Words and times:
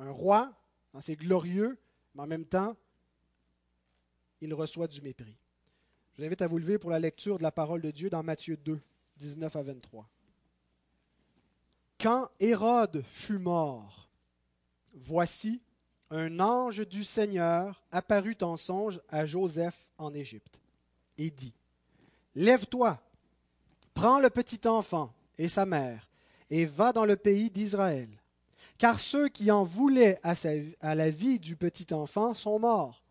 Un 0.00 0.10
roi, 0.10 0.50
c'est 1.00 1.14
glorieux, 1.14 1.78
mais 2.14 2.22
en 2.22 2.26
même 2.26 2.46
temps, 2.46 2.74
il 4.40 4.54
reçoit 4.54 4.88
du 4.88 5.02
mépris. 5.02 5.36
Je 6.12 6.22
vous 6.22 6.26
invite 6.26 6.40
à 6.40 6.48
vous 6.48 6.56
lever 6.56 6.78
pour 6.78 6.90
la 6.90 6.98
lecture 6.98 7.36
de 7.36 7.42
la 7.42 7.52
parole 7.52 7.82
de 7.82 7.90
Dieu 7.90 8.08
dans 8.08 8.22
Matthieu 8.22 8.56
2, 8.56 8.80
19 9.18 9.54
à 9.54 9.62
23. 9.62 10.08
Quand 12.00 12.30
Hérode 12.40 13.02
fut 13.04 13.38
mort, 13.38 14.08
voici, 14.94 15.60
un 16.10 16.40
ange 16.40 16.88
du 16.88 17.04
Seigneur 17.04 17.84
apparut 17.92 18.38
en 18.40 18.56
songe 18.56 19.02
à 19.10 19.26
Joseph 19.26 19.86
en 19.98 20.14
Égypte 20.14 20.62
et 21.18 21.30
dit, 21.30 21.52
Lève-toi, 22.34 22.98
prends 23.92 24.18
le 24.18 24.30
petit 24.30 24.66
enfant 24.66 25.12
et 25.36 25.48
sa 25.48 25.66
mère, 25.66 26.08
et 26.48 26.64
va 26.64 26.94
dans 26.94 27.04
le 27.04 27.16
pays 27.16 27.50
d'Israël, 27.50 28.08
car 28.80 28.98
ceux 28.98 29.28
qui 29.28 29.50
en 29.50 29.62
voulaient 29.62 30.18
à, 30.22 30.94
la 30.94 31.10
vie 31.10 31.38
du 31.38 31.54
petit 31.54 31.92
enfant 31.92 32.32
sont 32.32 32.58
morts. 32.58 33.02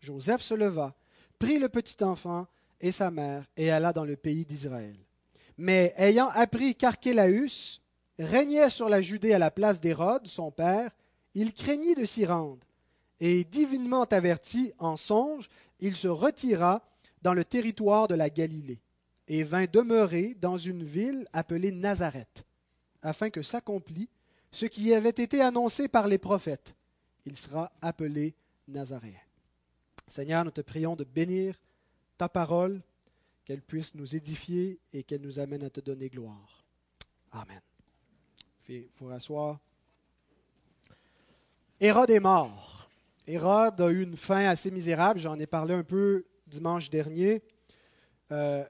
Joseph 0.00 0.40
se 0.40 0.54
leva, 0.54 0.94
prit 1.38 1.58
le 1.58 1.68
petit 1.68 2.02
enfant 2.02 2.46
et 2.80 2.92
sa 2.92 3.10
mère, 3.10 3.44
et 3.58 3.70
alla 3.70 3.92
dans 3.92 4.06
le 4.06 4.16
pays 4.16 4.46
d'Israël. 4.46 4.96
Mais 5.58 5.92
ayant 5.98 6.30
appris 6.30 6.74
qu'Archélaüs 6.74 7.82
régnait 8.18 8.70
sur 8.70 8.88
la 8.88 9.02
Judée 9.02 9.34
à 9.34 9.38
la 9.38 9.50
place 9.50 9.82
d'Hérode, 9.82 10.26
son 10.26 10.50
père, 10.50 10.90
il 11.34 11.52
craignit 11.52 11.94
de 11.94 12.06
s'y 12.06 12.24
rendre. 12.24 12.66
Et 13.20 13.44
divinement 13.44 14.04
averti 14.04 14.72
en 14.78 14.96
songe, 14.96 15.50
il 15.78 15.94
se 15.94 16.08
retira 16.08 16.82
dans 17.20 17.34
le 17.34 17.44
territoire 17.44 18.08
de 18.08 18.14
la 18.14 18.30
Galilée 18.30 18.80
et 19.28 19.44
vint 19.44 19.66
demeurer 19.70 20.34
dans 20.40 20.56
une 20.56 20.82
ville 20.82 21.26
appelée 21.34 21.70
Nazareth, 21.70 22.44
afin 23.02 23.28
que 23.28 23.42
s'accomplît 23.42 24.08
ce 24.52 24.66
qui 24.66 24.94
avait 24.94 25.08
été 25.08 25.40
annoncé 25.40 25.88
par 25.88 26.06
les 26.06 26.18
prophètes. 26.18 26.74
Il 27.24 27.36
sera 27.36 27.72
appelé 27.80 28.34
Nazaréen. 28.68 29.18
Seigneur, 30.06 30.44
nous 30.44 30.50
te 30.50 30.60
prions 30.60 30.94
de 30.94 31.04
bénir 31.04 31.58
ta 32.18 32.28
parole, 32.28 32.82
qu'elle 33.44 33.62
puisse 33.62 33.94
nous 33.94 34.14
édifier 34.14 34.78
et 34.92 35.02
qu'elle 35.02 35.22
nous 35.22 35.38
amène 35.38 35.64
à 35.64 35.70
te 35.70 35.80
donner 35.80 36.08
gloire. 36.08 36.64
Amen. 37.32 37.60
Il 38.68 38.86
faut 38.94 39.06
rasseoir. 39.06 39.58
Hérode 41.80 42.10
est 42.10 42.20
mort. 42.20 42.88
Hérode 43.26 43.80
a 43.80 43.90
eu 43.90 44.02
une 44.02 44.16
fin 44.16 44.46
assez 44.46 44.70
misérable. 44.70 45.18
J'en 45.18 45.38
ai 45.38 45.46
parlé 45.46 45.74
un 45.74 45.82
peu 45.82 46.24
dimanche 46.46 46.90
dernier. 46.90 47.42
Euh, 48.30 48.64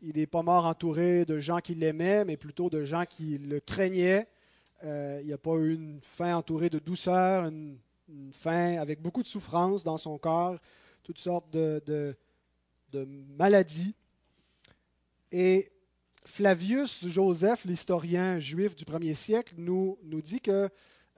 il 0.00 0.16
n'est 0.16 0.26
pas 0.26 0.42
mort 0.42 0.64
entouré 0.64 1.24
de 1.24 1.40
gens 1.40 1.58
qui 1.58 1.74
l'aimaient, 1.74 2.24
mais 2.24 2.36
plutôt 2.36 2.70
de 2.70 2.84
gens 2.84 3.04
qui 3.04 3.36
le 3.36 3.60
craignaient. 3.60 4.28
Euh, 4.84 5.18
il 5.22 5.26
n'y 5.26 5.32
a 5.32 5.38
pas 5.38 5.54
eu 5.56 5.74
une 5.74 6.00
fin 6.02 6.36
entourée 6.36 6.70
de 6.70 6.78
douceur, 6.78 7.46
une, 7.46 7.78
fin 8.32 8.78
avec 8.78 9.02
beaucoup 9.02 9.22
de 9.22 9.28
souffrance 9.28 9.84
dans 9.84 9.98
son 9.98 10.16
corps, 10.16 10.58
toutes 11.02 11.18
sortes 11.18 11.50
de, 11.50 12.16
maladies. 13.36 13.94
Et 15.30 15.70
Flavius 16.24 17.06
Joseph, 17.06 17.66
l'historien 17.66 18.38
juif 18.38 18.74
du 18.74 18.86
premier 18.86 19.12
siècle, 19.12 19.54
nous, 19.58 19.98
dit 20.24 20.40
que 20.40 20.70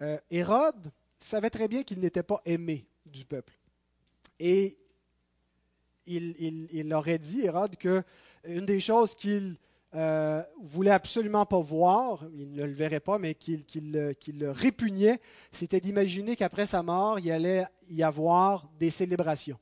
euh, 0.03 0.19
Hérode 0.31 0.91
savait 1.20 1.50
très 1.50 1.69
bien 1.69 1.84
qu'il 1.84 2.00
n'était 2.00 2.25
pas 2.25 2.41
aimé 2.44 2.86
du 3.06 3.25
peuple. 3.25 3.56
Et 4.41 4.77
il, 6.06 6.92
aurait 6.92 7.19
dit, 7.19 7.42
Hérode, 7.42 7.77
que 7.77 8.03
une 8.44 8.66
des 8.66 8.81
choses 8.81 9.14
qu'il 9.14 9.56
euh, 9.94 10.42
voulait 10.62 10.92
absolument 10.92 11.44
pas 11.46 11.58
voir, 11.58 12.24
il 12.33 12.52
ne 12.52 12.64
le 12.64 12.72
verrait 12.72 13.00
pas, 13.00 13.19
mais 13.19 13.34
qu'il 13.34 13.64
le 13.92 14.50
répugnait, 14.50 15.20
c'était 15.50 15.80
d'imaginer 15.80 16.36
qu'après 16.36 16.66
sa 16.66 16.82
mort, 16.82 17.19
il 17.19 17.32
allait 17.32 17.66
y 17.88 18.05
avoir 18.05 18.69
des 18.78 18.91
célébrations, 18.91 19.58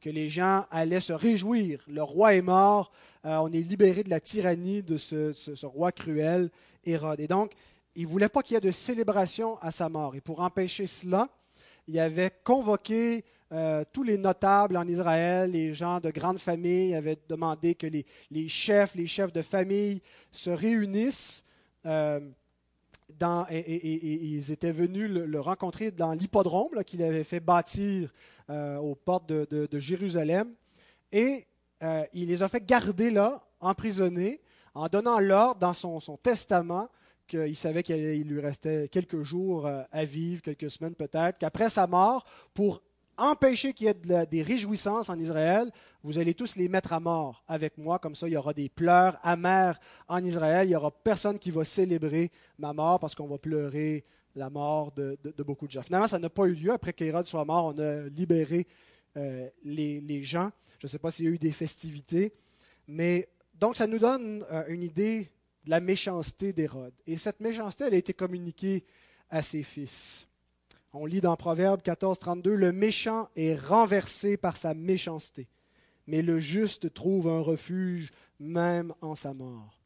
que 0.00 0.10
les 0.10 0.28
gens 0.28 0.66
allaient 0.72 0.98
se 0.98 1.12
réjouir. 1.12 1.84
Le 1.86 2.02
roi 2.02 2.34
est 2.34 2.42
mort, 2.42 2.90
euh, 3.24 3.36
on 3.36 3.52
est 3.52 3.60
libéré 3.60 4.02
de 4.02 4.10
la 4.10 4.18
tyrannie 4.18 4.82
de 4.82 4.96
ce, 4.96 5.66
roi 5.66 5.92
cruel, 5.92 6.50
Hérode. 6.84 7.20
Et 7.20 7.28
donc, 7.28 7.52
il 7.94 8.02
ne 8.02 8.08
voulait 8.08 8.28
pas 8.28 8.42
qu'il 8.42 8.54
y 8.54 8.58
ait 8.58 8.60
de 8.60 8.72
célébration 8.72 9.58
à 9.60 9.70
sa 9.70 9.88
mort. 9.88 10.16
Et 10.16 10.20
pour 10.20 10.40
empêcher 10.40 10.86
cela, 10.86 11.28
il 11.88 11.98
avait 11.98 12.30
convoqué 12.44 13.24
euh, 13.50 13.82
tous 13.92 14.02
les 14.02 14.18
notables 14.18 14.76
en 14.76 14.86
Israël, 14.86 15.50
les 15.50 15.74
gens 15.74 16.00
de 16.00 16.10
grande 16.10 16.38
famille, 16.38 16.94
avait 16.94 17.18
demandé 17.28 17.74
que 17.74 17.86
les, 17.86 18.48
chefs, 18.48 18.94
les 18.94 19.06
chefs 19.06 19.32
de 19.32 19.42
famille 19.42 20.02
se 20.30 20.50
réunissent. 20.50 21.44
Euh, 21.86 22.20
et, 23.50 24.34
ils 24.34 24.52
étaient 24.52 24.70
venus 24.70 25.10
le, 25.10 25.40
rencontrer 25.40 25.90
dans 25.90 26.12
l'hippodrome 26.12 26.84
qu'il 26.84 27.02
avait 27.02 27.24
fait 27.24 27.40
bâtir 27.40 28.12
aux 28.48 28.94
portes 28.94 29.26
de, 29.26 29.80
Jérusalem. 29.80 30.54
Et 31.10 31.46
euh, 31.82 32.04
il 32.12 32.28
les 32.28 32.42
a 32.42 32.48
fait 32.48 32.64
garder 32.64 33.10
là, 33.10 33.42
emprisonnés, 33.60 34.40
en 34.74 34.88
donnant 34.88 35.18
l'ordre 35.18 35.60
dans 35.60 35.72
son, 35.72 36.16
testament 36.22 36.88
qu'il 37.28 37.56
savait 37.56 37.82
qu'il 37.82 38.26
lui 38.26 38.40
restait 38.40 38.88
quelques 38.88 39.22
jours 39.22 39.66
euh, 39.66 39.82
à 39.92 40.04
vivre, 40.04 40.42
quelques 40.42 40.70
semaines 40.70 40.94
peut-être, 40.94 41.38
qu'après 41.38 41.70
sa 41.70 41.86
mort, 41.86 42.24
pour 42.54 42.82
empêcher 43.18 43.72
qu'il 43.72 43.86
y 43.86 43.90
ait 43.90 44.26
des 44.26 44.42
réjouissances 44.42 45.08
en 45.08 45.18
Israël, 45.18 45.70
vous 46.02 46.18
allez 46.18 46.34
tous 46.34 46.56
les 46.56 46.68
mettre 46.68 46.92
à 46.92 47.00
mort 47.00 47.44
avec 47.48 47.76
moi, 47.76 47.98
comme 47.98 48.14
ça 48.14 48.28
il 48.28 48.32
y 48.32 48.36
aura 48.36 48.54
des 48.54 48.68
pleurs 48.68 49.18
amers 49.22 49.78
en 50.06 50.24
Israël, 50.24 50.66
il 50.66 50.70
n'y 50.70 50.76
aura 50.76 50.90
personne 50.90 51.38
qui 51.38 51.50
va 51.50 51.64
célébrer 51.64 52.30
ma 52.58 52.72
mort 52.72 52.98
parce 53.00 53.14
qu'on 53.14 53.26
va 53.26 53.38
pleurer 53.38 54.04
la 54.36 54.50
mort 54.50 54.92
de, 54.92 55.18
beaucoup 55.38 55.66
de 55.66 55.72
gens. 55.72 55.82
Finalement, 55.82 56.06
ça 56.06 56.18
n'a 56.18 56.30
pas 56.30 56.44
eu 56.44 56.54
lieu. 56.54 56.72
Après 56.72 56.92
qu'Hérode 56.92 57.26
soit 57.26 57.44
mort, 57.44 57.74
on 57.74 57.78
a 57.78 58.08
libéré 58.08 58.66
euh, 59.16 59.48
les, 59.64 60.22
gens. 60.22 60.50
Je 60.78 60.86
ne 60.86 60.88
sais 60.88 60.98
pas 60.98 61.10
s'il 61.10 61.24
y 61.24 61.28
a 61.28 61.32
eu 61.32 61.38
des 61.38 61.50
festivités, 61.50 62.32
mais 62.86 63.28
donc 63.58 63.76
ça 63.76 63.88
nous 63.88 63.98
donne 63.98 64.44
euh, 64.52 64.64
une 64.68 64.82
idée 64.82 65.28
la 65.68 65.80
méchanceté 65.80 66.52
d'Hérode. 66.52 66.94
Et 67.06 67.18
cette 67.18 67.40
méchanceté, 67.40 67.84
elle 67.84 67.94
a 67.94 67.98
été 67.98 68.14
communiquée 68.14 68.84
à 69.28 69.42
ses 69.42 69.62
fils. 69.62 70.26
On 70.94 71.04
lit 71.04 71.20
dans 71.20 71.36
Proverbe 71.36 71.82
14, 71.82 72.18
32, 72.18 72.54
Le 72.54 72.72
méchant 72.72 73.28
est 73.36 73.54
renversé 73.54 74.38
par 74.38 74.56
sa 74.56 74.72
méchanceté, 74.72 75.46
mais 76.06 76.22
le 76.22 76.40
juste 76.40 76.94
trouve 76.94 77.28
un 77.28 77.40
refuge 77.40 78.10
même 78.40 78.94
en 79.02 79.14
sa 79.14 79.34
mort. 79.34 79.78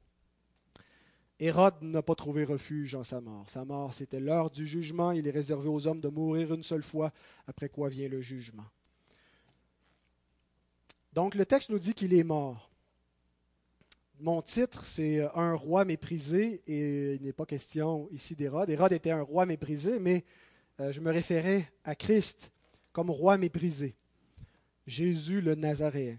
Hérode 1.41 1.83
n'a 1.83 2.03
pas 2.03 2.15
trouvé 2.15 2.45
refuge 2.45 2.95
en 2.95 3.03
sa 3.03 3.21
mort. 3.21 3.51
Sa 3.51 3.65
mort, 3.65 3.93
c'était 3.93 4.21
l'heure 4.21 4.51
du 4.51 4.65
jugement. 4.65 5.11
Il 5.11 5.27
est 5.27 5.33
réservé 5.33 5.69
aux 5.69 5.89
hommes 5.89 6.01
de 6.01 6.09
mourir 6.09 6.55
une 6.55 6.63
seule 6.63 6.85
fois, 6.85 7.13
après 7.49 7.69
quoi 7.69 7.89
vient 7.89 8.09
le 8.09 8.21
jugement. 8.21 8.67
Donc 11.13 11.35
le 11.35 11.45
texte 11.45 11.71
nous 11.71 11.81
dit 11.81 11.95
qu'il 11.95 12.15
est 12.15 12.23
mort. 12.23 12.72
Mon 14.21 14.41
titre, 14.43 14.87
c'est 14.87 15.29
Un 15.35 15.55
roi 15.55 15.85
méprisé, 15.85 16.63
et 16.67 17.15
il 17.15 17.23
n'est 17.23 17.33
pas 17.33 17.47
question 17.47 18.09
ici 18.13 18.37
d'Hérode. 18.37 18.71
Hérode 18.71 18.93
était 18.93 19.11
un 19.11 19.23
roi 19.23 19.47
méprisé, 19.47 19.99
mais 19.99 20.25
euh, 20.81 20.93
je 20.93 21.01
me 21.01 21.11
référais 21.11 21.73
à 21.85 21.95
Christ 21.95 22.53
comme 22.93 23.11
roi 23.11 23.39
méprisé. 23.39 23.97
Jésus 24.87 25.41
le 25.41 25.55
Nazaréen. 25.55 26.19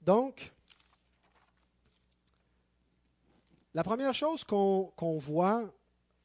Donc, 0.00 0.52
la 3.74 3.84
première 3.84 4.14
chose 4.14 4.42
qu'on 4.44 5.18
voit 5.18 5.72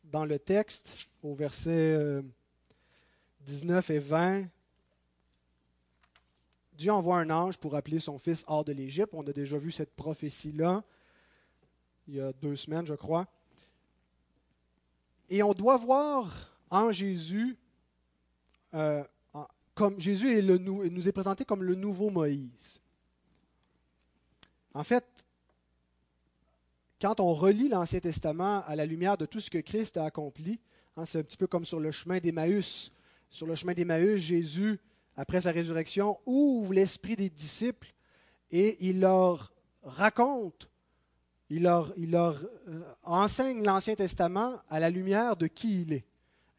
dans 0.04 0.26
le 0.26 0.40
texte, 0.40 1.08
au 1.22 1.36
verset 1.36 1.70
euh, 1.70 2.22
19 3.42 3.90
et 3.92 4.00
20, 4.00 4.46
Dieu 6.78 6.92
envoie 6.92 7.18
un 7.18 7.30
ange 7.30 7.58
pour 7.58 7.76
appeler 7.76 8.00
son 8.00 8.18
fils 8.18 8.44
hors 8.48 8.64
de 8.64 8.72
l'Égypte. 8.72 9.10
On 9.14 9.26
a 9.28 9.34
déjà 9.34 9.58
vu 9.58 9.72
cette 9.72 9.96
prophétie-là 9.96 10.84
il 12.08 12.16
y 12.16 12.22
a 12.22 12.32
deux 12.34 12.56
semaines, 12.56 12.86
je 12.86 12.94
crois. 12.94 13.28
Et 15.30 15.44
on 15.44 15.54
doit 15.54 15.76
voir 15.76 16.58
en 16.70 16.92
Jésus, 16.92 17.58
euh, 18.74 19.04
comme 19.74 20.00
Jésus 20.00 20.38
est 20.38 20.42
le, 20.42 20.58
nous 20.58 21.08
est 21.08 21.12
présenté 21.12 21.44
comme 21.44 21.64
le 21.64 21.76
nouveau 21.76 22.10
Moïse. 22.10 22.80
En 24.74 24.84
fait, 24.84 25.06
quand 27.02 27.20
on 27.20 27.34
relit 27.34 27.68
l'Ancien 27.68 28.00
Testament 28.00 28.64
à 28.66 28.76
la 28.76 28.86
lumière 28.86 29.18
de 29.18 29.26
tout 29.26 29.42
ce 29.42 29.50
que 29.50 29.58
Christ 29.58 29.98
a 29.98 30.06
accompli, 30.06 30.60
hein, 30.96 31.06
c'est 31.06 31.20
un 31.20 31.24
petit 31.24 31.38
peu 31.38 31.48
comme 31.48 31.66
sur 31.66 31.80
le 31.80 31.92
chemin 31.92 32.20
d'Emmaüs 32.20 32.92
sur 33.30 33.46
le 33.46 33.56
chemin 33.56 33.74
d'Emmaüs, 33.74 34.20
Jésus, 34.20 34.80
après 35.18 35.42
sa 35.42 35.52
résurrection, 35.52 36.18
ouvre 36.26 36.74
l'esprit 36.74 37.16
des 37.16 37.30
disciples 37.30 37.94
et 38.52 38.78
il 38.88 39.02
leur 39.02 39.52
raconte, 39.84 40.70
il 41.50 41.64
leur, 41.64 41.94
euh, 41.98 42.82
enseigne 43.04 43.64
l'Ancien 43.64 43.96
Testament 43.96 44.62
à 44.70 44.80
la 44.80 44.90
lumière 44.90 45.36
de 45.36 45.48
qui 45.48 45.82
il 45.82 45.94
est. 45.94 46.06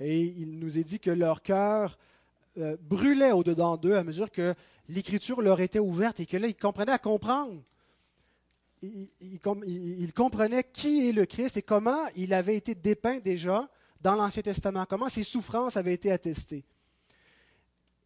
Et 0.00 0.22
il 0.22 0.58
nous 0.58 0.78
est 0.78 0.84
dit 0.84 1.00
que 1.00 1.10
leur 1.10 1.42
cœur 1.42 1.98
euh, 2.58 2.76
brûlait 2.80 3.32
au-dedans 3.32 3.76
d'eux 3.76 3.96
à 3.96 4.04
mesure 4.04 4.30
que 4.30 4.54
l'Écriture 4.88 5.40
leur 5.40 5.60
était 5.60 5.78
ouverte 5.78 6.20
et 6.20 6.26
que 6.26 6.36
là, 6.36 6.48
ils 6.48 6.54
comprenaient 6.54 6.92
à 6.92 6.98
comprendre 6.98 7.62
il, 8.82 10.12
comprenait 10.14 10.64
qui 10.64 11.08
est 11.08 11.12
le 11.12 11.26
Christ 11.26 11.56
et 11.56 11.62
comment 11.62 12.06
il 12.16 12.32
avait 12.32 12.56
été 12.56 12.74
dépeint 12.74 13.18
déjà 13.18 13.68
dans 14.00 14.14
l'Ancien 14.14 14.42
Testament, 14.42 14.84
comment 14.88 15.08
ses 15.08 15.24
souffrances 15.24 15.76
avaient 15.76 15.94
été 15.94 16.12
attestées. 16.12 16.64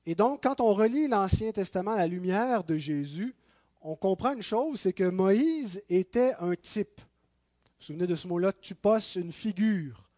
Et 0.07 0.15
donc, 0.15 0.43
quand 0.43 0.61
on 0.61 0.73
relit 0.73 1.07
l'Ancien 1.07 1.53
Testament 1.53 1.93
à 1.93 1.99
la 1.99 2.07
lumière 2.07 2.65
de 2.65 2.77
Jésus, 2.77 3.35
on 3.83 3.97
comprend 3.97 4.33
une 4.33 4.43
chose, 4.43 4.81
c'est 4.81 4.93
que 4.93 5.09
Moïse 5.09 5.83
était 5.89 6.35
un 6.41 6.55
type. 6.55 7.01
Vous 7.01 7.77
vous 7.81 7.87
souvenez 7.87 8.07
de 8.07 8.17
ce 8.17 8.29
mot-là, 8.29 8.53
tu 8.53 8.75
posses 8.75 9.17
une 9.17 9.33
figure 9.33 10.09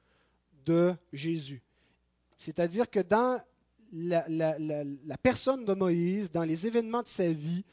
de 0.65 0.95
Jésus. 1.13 1.63
C'est-à-dire 2.37 2.91
que 2.91 3.01
dans 3.01 3.41
la, 3.93 4.25
la, 4.29 5.19
personne 5.19 5.65
de 5.65 5.73
Moïse, 5.73 6.31
dans 6.31 6.43
les 6.43 6.67
événements 6.67 7.03
de 7.03 7.09
sa 7.09 7.29
vie, 7.29 7.65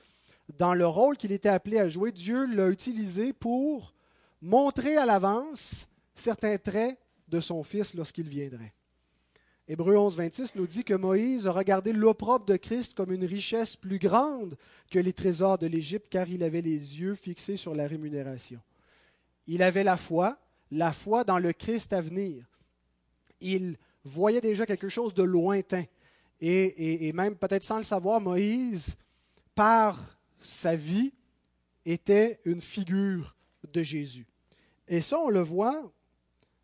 dans 0.57 0.73
le 0.73 0.85
rôle 0.85 1.17
qu'il 1.17 1.31
était 1.31 1.49
appelé 1.49 1.79
à 1.79 1.89
jouer, 1.89 2.11
Dieu 2.11 2.45
l'a 2.45 2.69
utilisé 2.69 3.33
pour 3.33 3.93
montrer 4.41 4.97
à 4.97 5.05
l'avance 5.05 5.87
certains 6.15 6.57
traits 6.57 6.97
de 7.27 7.39
son 7.39 7.63
fils 7.63 7.93
lorsqu'il 7.93 8.27
viendrait. 8.27 8.73
Hébreu 9.71 9.95
11, 9.95 10.17
26 10.17 10.55
nous 10.55 10.67
dit 10.67 10.83
que 10.83 10.93
Moïse 10.93 11.47
a 11.47 11.53
regardé 11.53 11.93
l'opprobre 11.93 12.43
de 12.43 12.57
Christ 12.57 12.93
comme 12.93 13.13
une 13.13 13.23
richesse 13.23 13.77
plus 13.77 13.99
grande 13.99 14.57
que 14.89 14.99
les 14.99 15.13
trésors 15.13 15.57
de 15.57 15.65
l'Égypte, 15.65 16.07
car 16.09 16.27
il 16.27 16.43
avait 16.43 16.59
les 16.59 16.99
yeux 16.99 17.15
fixés 17.15 17.55
sur 17.55 17.73
la 17.73 17.87
rémunération. 17.87 18.59
Il 19.47 19.63
avait 19.63 19.85
la 19.85 19.95
foi, 19.95 20.37
la 20.71 20.91
foi 20.91 21.23
dans 21.23 21.39
le 21.39 21.53
Christ 21.53 21.93
à 21.93 22.01
venir. 22.01 22.43
Il 23.39 23.77
voyait 24.03 24.41
déjà 24.41 24.65
quelque 24.65 24.89
chose 24.89 25.13
de 25.13 25.23
lointain. 25.23 25.85
Et, 26.41 27.07
et 27.07 27.13
même 27.13 27.37
peut-être 27.37 27.63
sans 27.63 27.77
le 27.77 27.85
savoir, 27.85 28.19
Moïse, 28.19 28.97
par 29.55 30.19
sa 30.37 30.75
vie, 30.75 31.13
était 31.85 32.41
une 32.43 32.59
figure 32.59 33.37
de 33.71 33.83
Jésus. 33.83 34.27
Et 34.89 34.99
ça, 34.99 35.17
on 35.17 35.29
le 35.29 35.39
voit 35.39 35.81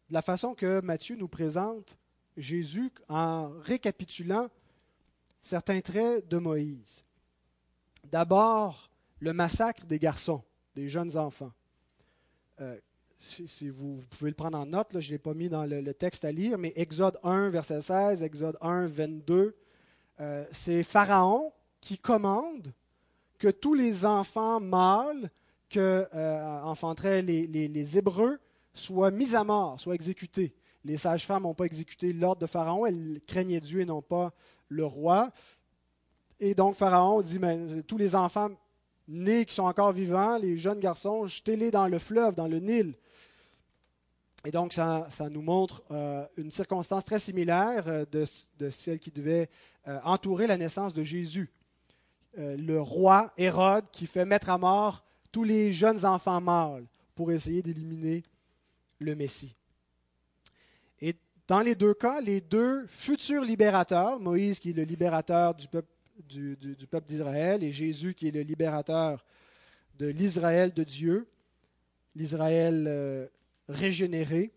de 0.10 0.13
la 0.13 0.21
façon 0.21 0.53
que 0.53 0.81
Matthieu 0.81 1.15
nous 1.15 1.30
présente 1.30 1.98
Jésus 2.38 2.92
en 3.10 3.50
récapitulant 3.62 4.50
certains 5.42 5.81
traits 5.81 6.28
de 6.28 6.38
Moïse. 6.38 7.04
D'abord, 8.04 8.89
le 9.19 9.34
massacre 9.34 9.86
des 9.86 10.00
garçons, 10.00 10.44
des 10.75 10.88
jeunes 10.88 11.18
enfants. 11.18 11.51
Euh, 12.62 12.78
si, 13.18 13.68
vous, 13.69 14.00
pouvez 14.12 14.30
le 14.30 14.36
prendre 14.36 14.60
en 14.60 14.66
note, 14.68 15.00
je 15.00 15.07
ne 15.07 15.12
l'ai 15.13 15.18
pas 15.18 15.34
mis 15.34 15.50
dans 15.50 15.66
le, 15.66 15.94
texte 15.94 16.24
à 16.24 16.31
lire, 16.31 16.57
mais 16.57 16.72
Exode 16.75 17.18
1, 17.24 17.50
verset 17.50 17.81
16, 17.81 18.22
Exode 18.22 18.57
1, 18.62 18.86
22, 18.86 19.56
euh, 20.19 20.45
c'est 20.51 20.84
Pharaon 20.84 21.51
qui 21.81 21.98
commande 21.98 22.72
que 23.39 23.48
tous 23.48 23.74
les 23.74 24.06
enfants 24.06 24.60
mâles 24.60 25.31
que 25.69 26.07
euh, 26.13 26.62
enfanteraient 26.62 27.24
les, 27.24 27.48
les 27.48 27.98
Hébreux 27.98 28.39
soient 28.74 29.12
mis 29.12 29.36
à 29.36 29.44
mort, 29.44 29.80
soient 29.80 29.95
exécutés 29.95 30.56
les 30.83 30.97
sages-femmes 30.97 31.44
n'ont 31.44 31.53
pas 31.53 31.65
exécuté 31.65 32.13
l'ordre 32.13 32.41
de 32.41 32.47
Pharaon, 32.47 32.85
elles 32.85 33.19
craignaient 33.27 33.59
Dieu 33.59 33.81
et 33.81 33.85
non 33.85 34.01
pas 34.01 34.33
le 34.69 34.85
roi. 34.85 35.31
Et 36.39 36.56
donc 36.56 36.75
Pharaon 36.75 37.21
dit, 37.21 37.39
mais, 37.39 37.81
tous 37.83 37.97
les 37.97 38.15
enfants 38.15 38.50
nés 39.07 39.45
qui 39.45 39.56
sont 39.56 39.63
encore 39.63 39.91
vivants, 39.91 40.38
les 40.38 40.57
jeunes 40.57 40.79
garçons, 40.79 41.25
jetez-les 41.25 41.71
dans 41.71 41.88
le 41.88 42.00
fleuve, 42.00 42.35
dans 42.35 42.47
le 42.47 42.59
Nil. 42.59 42.94
Et 44.45 44.51
donc 44.51 44.71
ça, 44.71 45.07
nous 45.29 45.41
montre 45.41 45.83
euh, 45.91 46.25
une 46.38 46.51
circonstance 46.51 47.03
très 47.03 47.19
similaire 47.19 47.83
euh, 47.88 48.06
de, 48.59 48.69
celle 48.69 49.00
qui 49.00 49.12
devait 49.12 49.50
euh, 49.88 50.00
entourer 50.06 50.47
la 50.47 50.57
naissance 50.57 50.94
de 50.94 51.03
Jésus. 51.03 51.50
le 52.38 52.79
roi 52.79 53.33
Hérode 53.38 53.85
qui 53.91 54.06
fait 54.06 54.25
mettre 54.25 54.50
à 54.50 54.57
mort 54.57 55.03
tous 55.31 55.44
les 55.44 55.74
jeunes 55.74 56.06
enfants 56.06 56.39
mâles 56.39 56.85
pour 57.13 57.31
essayer 57.31 57.62
d'éliminer 57.62 58.24
le 59.00 59.15
Messie. 59.15 59.56
Dans 61.48 61.62
les 61.62 61.76
deux 61.76 61.94
cas, 61.94 62.20
les 62.20 62.42
deux 62.42 62.86
futurs 62.88 63.44
libérateurs, 63.44 64.20
Moïse 64.20 64.60
qui 64.60 64.72
est 64.72 64.74
le 64.74 64.84
libérateur 64.84 65.56
du 65.56 65.68
peuple, 65.70 65.88
d'Israël 67.08 67.64
et 67.64 67.72
Jésus 67.72 68.14
qui 68.14 68.28
est 68.28 68.32
le 68.32 68.42
libérateur 68.42 69.24
de 69.98 70.08
l'Israël 70.08 70.74
de 70.74 70.84
Dieu, 70.84 71.28
l'Israël 72.16 72.86
euh, 72.88 73.28
régénéré, 73.70 74.52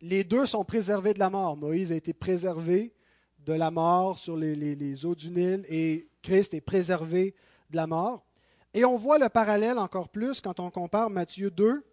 les 0.00 0.24
deux 0.24 0.46
sont 0.46 0.64
préservés 0.64 1.12
de 1.12 1.18
la 1.18 1.28
mort. 1.28 1.58
Moïse 1.58 1.92
a 1.92 1.96
été 1.96 2.14
préservé 2.14 2.94
de 3.40 3.52
la 3.52 3.70
mort 3.70 4.18
sur 4.18 4.38
les 4.38 5.04
eaux 5.04 5.14
du 5.14 5.30
Nil 5.30 5.66
et 5.68 6.08
Christ 6.22 6.54
est 6.54 6.62
préservé 6.62 7.34
de 7.68 7.76
la 7.76 7.86
mort. 7.86 8.24
Et 8.72 8.86
on 8.86 8.96
voit 8.96 9.18
le 9.18 9.28
parallèle 9.28 9.78
encore 9.78 10.08
plus 10.08 10.40
quand 10.40 10.58
on 10.58 10.70
compare 10.70 11.10
Matthieu 11.10 11.50
2, 11.50 11.84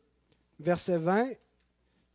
verset 0.59 0.99
20 0.99 1.31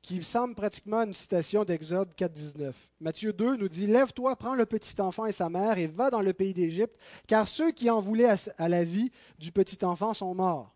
qui 0.03 0.23
semble 0.25 0.57
pratiquement 0.57 1.03
une 1.03 1.15
citation 1.15 1.65
d'Exode 1.65 2.13
4.19. 2.19 2.73
Matthieu 3.01 3.33
2 3.33 3.57
nous 3.57 3.69
dit, 3.69 3.87
Lève-toi, 3.87 4.35
prends 4.35 4.57
le 4.57 4.67
petit 4.67 5.01
enfant 5.01 5.27
et 5.27 5.33
sa 5.33 5.49
mère 5.49 5.79
et 5.79 5.87
va 5.87 6.11
dans 6.11 6.21
le 6.21 6.33
pays 6.33 6.53
d'Égypte, 6.53 6.97
car 7.29 7.47
ceux 7.47 7.71
qui 7.71 7.89
en 7.89 8.01
voulaient 8.01 8.35
à 8.59 8.69
la 8.69 8.83
vie 8.83 9.13
du 9.39 9.53
petit 9.53 9.85
enfant 9.85 10.13
sont 10.13 10.35
morts. 10.35 10.75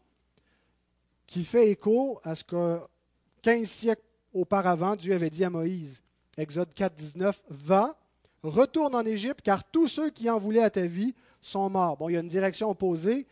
Qui 1.27 1.43
fait 1.43 1.71
écho 1.71 2.21
à 2.23 2.37
ce 2.37 2.45
que 2.45 2.79
15 3.43 3.69
siècles 3.69 4.03
auparavant, 4.33 4.95
Dieu 4.95 5.13
avait 5.13 5.31
dit 5.31 5.45
à 5.45 5.51
Moïse. 5.51 6.03
Exode 6.37 6.73
4.19, 6.73 7.35
Va, 7.49 7.99
retourne 8.45 8.95
en 8.95 9.05
Égypte, 9.05 9.41
car 9.43 9.65
tous 9.65 9.89
ceux 9.89 10.11
qui 10.11 10.31
en 10.31 10.39
voulaient 10.39 10.63
à 10.63 10.71
ta 10.71 10.87
vie 10.87 11.15
sont 11.41 11.69
morts. 11.69 11.97
Bon, 11.97 12.09
il 12.09 12.13
y 12.13 12.17
a 12.17 12.21
une 12.21 12.29
direction 12.29 12.71
opposée. 12.71 13.27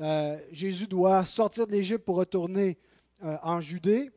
Euh, 0.00 0.38
Jésus 0.52 0.86
doit 0.86 1.24
sortir 1.24 1.66
de 1.66 1.72
l'Égypte 1.72 2.04
pour 2.04 2.16
retourner 2.16 2.78
euh, 3.24 3.36
en 3.42 3.60
Judée 3.60 4.12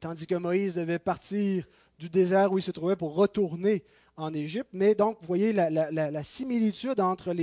tandis 0.00 0.26
que 0.26 0.34
Moïse 0.34 0.74
devait 0.74 0.98
partir 0.98 1.66
du 1.98 2.08
désert 2.08 2.52
où 2.52 2.58
il 2.58 2.62
se 2.62 2.70
trouvait 2.70 2.96
pour 2.96 3.14
retourner 3.14 3.84
en 4.16 4.32
Égypte. 4.32 4.70
Mais 4.72 4.94
donc, 4.94 5.18
vous 5.20 5.26
voyez 5.26 5.52
la, 5.52 6.22
similitude 6.22 7.00
entre 7.00 7.34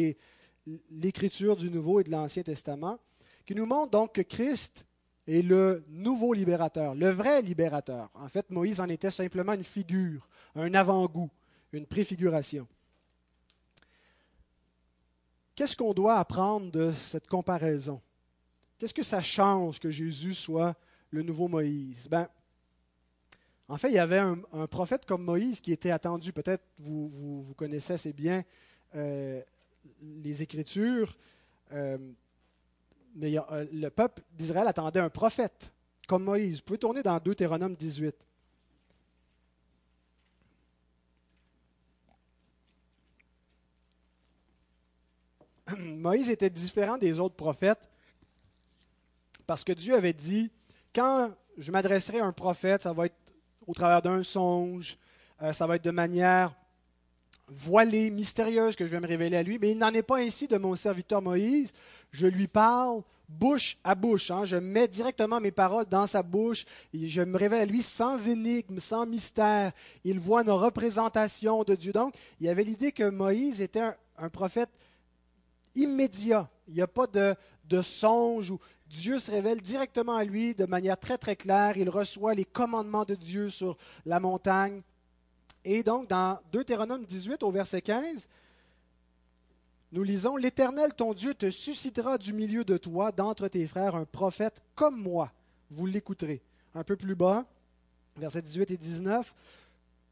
l'écriture 0.92 1.56
du 1.56 1.70
Nouveau 1.70 2.00
et 2.00 2.04
de 2.04 2.12
l'Ancien 2.12 2.44
Testament, 2.44 3.00
qui 3.46 3.56
nous 3.56 3.66
montre 3.66 3.92
donc 3.92 4.14
que 4.14 4.22
Christ 4.22 4.86
est 5.28 5.42
le 5.42 5.84
nouveau 5.90 6.34
libérateur, 6.34 6.96
le 6.96 7.10
vrai 7.10 7.42
libérateur. 7.42 8.10
En 8.14 8.28
fait, 8.28 8.50
Moïse 8.50 8.80
en 8.80 8.90
était 8.90 9.12
simplement 9.12 9.54
une 9.54 9.64
figure, 9.64 10.28
un 10.56 10.74
avant-goût, 10.74 11.30
une 11.72 11.86
préfiguration. 11.86 12.68
Qu'est-ce 15.56 15.78
qu'on 15.78 15.94
doit 15.94 16.16
apprendre 16.16 16.72
de 16.72 16.92
cette 16.92 17.28
comparaison? 17.28 18.02
Qu'est-ce 18.78 18.94
que 18.94 19.04
ça 19.04 19.22
change 19.22 19.80
que 19.80 19.92
Jésus 19.92 20.34
soit 20.34 20.76
le 21.12 21.22
nouveau 21.22 21.48
Moïse? 21.48 22.08
Ben, 22.10 22.28
en 23.70 23.78
fait, 23.78 23.90
il 23.90 23.96
y 23.96 24.00
avait 24.00 24.20
un, 24.20 24.68
prophète 24.68 25.06
comme 25.06 25.24
Moïse 25.24 25.62
qui 25.62 25.72
était 25.72 25.92
attendu. 25.92 26.34
Peut-être 26.34 26.64
vous, 26.80 27.08
vous, 27.08 27.54
connaissez 27.56 27.94
assez 27.94 28.12
bien 28.12 28.44
euh, 28.96 29.42
les 30.02 30.44
Écritures, 30.44 31.18
euh, 31.72 31.98
mais 33.16 33.38
euh, 33.38 33.66
le 33.72 33.90
peuple 33.90 34.22
d'Israël 34.34 34.68
attendait 34.68 35.00
un 35.00 35.10
prophète 35.10 35.72
comme 36.08 36.24
Moïse. 36.26 36.58
Vous 36.58 36.64
pouvez 36.64 36.80
tourner 36.80 37.04
dans 37.04 37.18
Deutéronome 37.20 37.76
18. 37.76 38.16
Moïse 45.78 46.30
était 46.30 46.50
différent 46.50 46.98
des 46.98 47.20
autres 47.20 47.36
prophètes 47.36 47.90
parce 49.48 49.64
que 49.64 49.72
Dieu 49.72 49.96
avait 49.96 50.14
dit, 50.14 50.52
quand 50.94 51.32
je 51.58 51.72
m'adresserai 51.72 52.20
à 52.20 52.26
un 52.26 52.34
prophète, 52.34 52.84
ça 52.84 52.94
va 52.94 53.06
être 53.06 53.16
au 53.68 53.74
travers 53.74 54.02
d'un 54.02 54.24
songe. 54.24 54.98
Euh, 55.42 55.54
ça 55.54 55.68
va 55.68 55.76
être 55.76 55.84
de 55.84 55.92
manière 55.92 56.54
voilée, 57.48 58.10
mystérieuse 58.10 58.76
que 58.76 58.86
je 58.86 58.92
vais 58.92 59.00
me 59.00 59.08
révéler 59.08 59.38
à 59.38 59.44
lui. 59.44 59.60
Mais 59.60 59.72
il 59.72 59.78
n'en 59.78 59.94
est 59.94 60.04
pas 60.04 60.20
ainsi 60.20 60.48
de 60.48 60.58
mon 60.58 60.76
serviteur 60.76 61.22
Moïse. 61.22 61.74
Je 62.12 62.28
lui 62.28 62.48
parle 62.48 63.04
bouche 63.30 63.78
à 63.84 63.96
bouche. 63.96 64.32
Hein. 64.32 64.46
Je 64.46 64.58
mets 64.58 64.88
directement 64.88 65.40
mes 65.40 65.52
paroles 65.52 65.86
dans 65.86 66.08
sa 66.08 66.24
bouche. 66.24 66.66
Et 66.94 67.08
je 67.08 67.22
me 67.22 67.38
révèle 67.38 67.62
à 67.62 67.66
lui 67.66 67.82
sans 67.82 68.28
énigme, 68.28 68.80
sans 68.80 69.06
mystère. 69.06 69.72
Il 70.04 70.20
voit 70.20 70.44
nos 70.44 70.58
représentations 70.58 71.64
de 71.64 71.76
Dieu. 71.76 71.92
Donc, 71.92 72.14
il 72.40 72.46
y 72.46 72.50
avait 72.50 72.64
l'idée 72.64 72.92
que 72.92 73.10
Moïse 73.10 73.62
était 73.62 73.94
un, 74.18 74.30
prophète 74.30 74.70
immédiat. 75.76 76.50
Il 76.68 76.76
n'y 76.76 76.82
a 76.82 76.88
pas 76.88 77.08
de, 77.08 77.36
de 77.66 77.82
songe 77.82 78.52
ou 78.52 78.60
Dieu 78.94 79.18
se 79.18 79.32
révèle 79.32 79.60
directement 79.60 80.16
à 80.16 80.24
lui 80.24 80.54
de 80.54 80.66
manière 80.66 81.00
très 81.00 81.18
très 81.18 81.36
claire. 81.36 81.78
Il 81.78 81.90
reçoit 81.90 82.36
les 82.36 82.46
commandements 82.46 83.06
de 83.06 83.16
Dieu 83.16 83.50
sur 83.50 83.76
la 84.06 84.20
montagne. 84.20 84.82
Et 85.66 85.82
donc, 85.82 86.08
dans 86.10 86.40
Deutéronome 86.52 87.04
18 87.04 87.42
au 87.42 87.52
verset 87.52 87.82
15, 87.82 88.28
nous 89.92 90.04
lisons, 90.04 90.36
L'Éternel, 90.38 90.94
ton 90.94 91.14
Dieu, 91.14 91.34
te 91.34 91.50
suscitera 91.50 92.18
du 92.18 92.34
milieu 92.34 92.64
de 92.64 92.78
toi, 92.78 93.12
d'entre 93.12 93.48
tes 93.48 93.66
frères, 93.66 93.96
un 93.96 94.06
prophète 94.06 94.62
comme 94.76 95.02
moi. 95.02 95.32
Vous 95.72 95.88
l'écouterez. 95.88 96.42
Un 96.76 96.84
peu 96.84 96.96
plus 96.96 97.16
bas, 97.16 97.46
versets 98.18 98.42
18 98.42 98.72
et 98.72 98.78
19, 98.78 99.34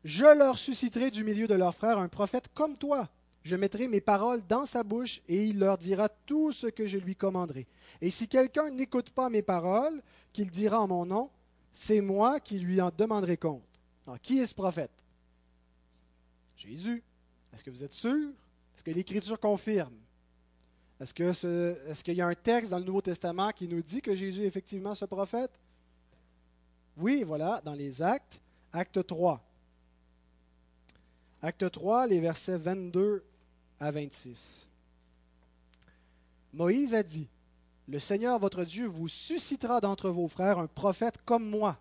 Je 0.04 0.26
leur 0.26 0.58
susciterai 0.58 1.12
du 1.12 1.24
milieu 1.24 1.48
de 1.48 1.56
leurs 1.56 1.76
frères 1.76 2.00
un 2.00 2.08
prophète 2.08 2.48
comme 2.54 2.78
toi 2.78 3.10
Je 3.44 3.56
mettrai 3.56 3.88
mes 3.88 4.02
paroles 4.02 4.46
dans 4.48 4.66
sa 4.66 4.84
bouche 4.84 5.22
et 5.28 5.46
il 5.46 5.60
leur 5.60 5.78
dira 5.78 6.10
tout 6.10 6.52
ce 6.52 6.68
que 6.68 6.86
je 6.88 6.98
lui 6.98 7.16
commanderai. 7.16 7.68
Et 8.00 8.10
si 8.10 8.28
quelqu'un 8.28 8.70
n'écoute 8.70 9.10
pas 9.12 9.30
mes 9.30 9.42
paroles, 9.42 10.02
qu'il 10.32 10.52
dira 10.52 10.80
en 10.82 10.88
mon 10.88 11.06
nom, 11.06 11.30
c'est 11.74 12.02
moi 12.02 12.40
qui 12.40 12.60
lui 12.60 12.80
en 12.82 12.92
demanderai 12.96 13.38
compte. 13.38 13.64
Alors, 14.06 14.20
qui 14.22 14.40
est 14.40 14.46
ce 14.46 14.56
prophète? 14.56 14.92
Jésus. 16.56 17.04
Est-ce 17.54 17.64
que 17.64 17.72
vous 17.72 17.84
êtes 17.84 17.94
sûr? 17.94 18.30
Est-ce 18.76 18.84
que 18.84 18.92
l'Écriture 18.92 19.40
confirme? 19.40 19.96
Est-ce 21.00 22.04
qu'il 22.04 22.14
y 22.14 22.22
a 22.22 22.28
un 22.28 22.36
texte 22.36 22.70
dans 22.70 22.78
le 22.78 22.86
Nouveau 22.86 23.02
Testament 23.02 23.52
qui 23.52 23.68
nous 23.68 23.82
dit 23.82 24.02
que 24.02 24.16
Jésus 24.16 24.44
est 24.44 24.48
effectivement 24.48 24.94
ce 24.94 25.06
prophète? 25.06 25.52
Oui, 26.96 27.24
voilà, 27.24 27.60
dans 27.66 27.74
les 27.74 28.04
Actes, 28.04 28.40
Acte 28.72 29.06
3. 29.08 29.44
Acte 31.42 31.72
3, 31.72 32.06
les 32.06 32.20
versets 32.20 32.58
22 32.58 33.24
à 33.82 33.90
26. 33.90 34.68
Moïse 36.54 36.94
a 36.94 37.02
dit, 37.02 37.28
Le 37.88 38.00
Seigneur 38.00 38.38
votre 38.40 38.64
Dieu 38.64 38.86
vous 38.86 39.08
suscitera 39.08 39.82
d'entre 39.82 40.10
vos 40.10 40.28
frères 40.28 40.60
un 40.60 40.68
prophète 40.68 41.18
comme 41.26 41.50
moi. 41.50 41.78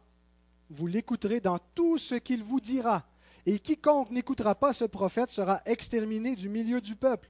Vous 0.71 0.87
l'écouterez 0.87 1.41
dans 1.41 1.59
tout 1.75 1.99
ce 1.99 2.15
qu'il 2.15 2.43
vous 2.43 2.61
dira. 2.61 3.05
Et 3.45 3.59
quiconque 3.59 4.11
n'écoutera 4.11 4.55
pas 4.55 4.73
ce 4.73 4.85
prophète 4.85 5.31
sera 5.31 5.61
exterminé 5.67 6.37
du 6.37 6.49
milieu 6.49 6.81
du 6.81 6.97
peuple. 6.97 7.29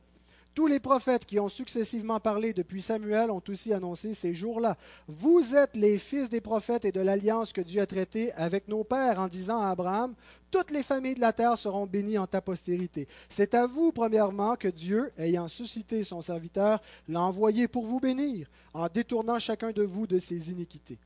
Tous 0.54 0.66
les 0.66 0.80
prophètes 0.80 1.26
qui 1.26 1.38
ont 1.38 1.48
successivement 1.48 2.18
parlé 2.18 2.52
depuis 2.52 2.82
Samuel 2.82 3.30
ont 3.30 3.42
aussi 3.48 3.72
annoncé 3.72 4.14
ces 4.14 4.34
jours-là. 4.34 4.76
Vous 5.06 5.54
êtes 5.54 5.76
les 5.76 5.96
fils 5.96 6.28
des 6.28 6.40
prophètes 6.40 6.84
et 6.84 6.92
de 6.92 7.00
l'alliance 7.00 7.52
que 7.52 7.60
Dieu 7.60 7.80
a 7.80 7.86
traitée 7.86 8.32
avec 8.32 8.66
nos 8.66 8.82
pères 8.82 9.20
en 9.20 9.28
disant 9.28 9.62
à 9.62 9.68
Abraham, 9.68 10.14
toutes 10.50 10.72
les 10.72 10.82
familles 10.82 11.14
de 11.14 11.20
la 11.20 11.32
terre 11.32 11.56
seront 11.56 11.86
bénies 11.86 12.18
en 12.18 12.26
ta 12.26 12.40
postérité. 12.40 13.06
C'est 13.28 13.54
à 13.54 13.68
vous, 13.68 13.92
premièrement, 13.92 14.56
que 14.56 14.66
Dieu, 14.66 15.12
ayant 15.16 15.46
suscité 15.46 16.02
son 16.02 16.20
serviteur, 16.20 16.82
l'a 17.08 17.22
envoyé 17.22 17.68
pour 17.68 17.86
vous 17.86 18.00
bénir, 18.00 18.50
en 18.74 18.88
détournant 18.88 19.38
chacun 19.38 19.70
de 19.70 19.82
vous 19.82 20.08
de 20.08 20.18
ses 20.18 20.50
iniquités. 20.50 20.98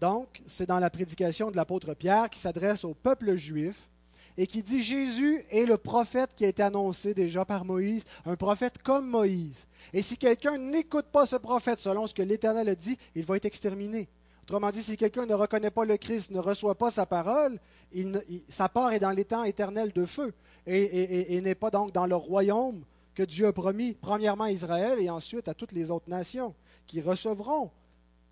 Donc, 0.00 0.42
c'est 0.46 0.66
dans 0.66 0.78
la 0.78 0.90
prédication 0.90 1.50
de 1.50 1.56
l'apôtre 1.56 1.92
Pierre 1.92 2.30
qui 2.30 2.38
s'adresse 2.38 2.84
au 2.84 2.94
peuple 2.94 3.36
juif 3.36 3.90
et 4.38 4.46
qui 4.46 4.62
dit 4.62 4.80
Jésus 4.80 5.44
est 5.50 5.66
le 5.66 5.76
prophète 5.76 6.30
qui 6.34 6.44
a 6.44 6.48
été 6.48 6.62
annoncé 6.62 7.12
déjà 7.12 7.44
par 7.44 7.64
Moïse, 7.64 8.04
un 8.24 8.36
prophète 8.36 8.78
comme 8.78 9.08
Moïse. 9.08 9.66
Et 9.92 10.00
si 10.00 10.16
quelqu'un 10.16 10.56
n'écoute 10.56 11.06
pas 11.06 11.26
ce 11.26 11.34
prophète 11.34 11.80
selon 11.80 12.06
ce 12.06 12.14
que 12.14 12.22
l'Éternel 12.22 12.68
a 12.68 12.76
dit, 12.76 12.96
il 13.16 13.24
va 13.24 13.36
être 13.36 13.46
exterminé. 13.46 14.08
Autrement 14.44 14.70
dit, 14.70 14.82
si 14.82 14.96
quelqu'un 14.96 15.26
ne 15.26 15.34
reconnaît 15.34 15.72
pas 15.72 15.84
le 15.84 15.96
Christ, 15.96 16.30
ne 16.30 16.38
reçoit 16.38 16.76
pas 16.76 16.92
sa 16.92 17.04
parole, 17.04 17.58
sa 18.48 18.68
part 18.68 18.92
est 18.92 19.00
dans 19.00 19.10
l'étang 19.10 19.42
éternel 19.42 19.92
de 19.92 20.06
feu 20.06 20.32
et, 20.66 21.36
et 21.36 21.40
n'est 21.40 21.56
pas 21.56 21.70
donc 21.70 21.90
dans 21.90 22.06
le 22.06 22.14
royaume 22.14 22.84
que 23.16 23.24
Dieu 23.24 23.48
a 23.48 23.52
promis, 23.52 23.94
premièrement 23.94 24.44
à 24.44 24.52
Israël 24.52 25.00
et 25.00 25.10
ensuite 25.10 25.48
à 25.48 25.54
toutes 25.54 25.72
les 25.72 25.90
autres 25.90 26.08
nations 26.08 26.54
qui 26.86 27.00
recevront 27.00 27.72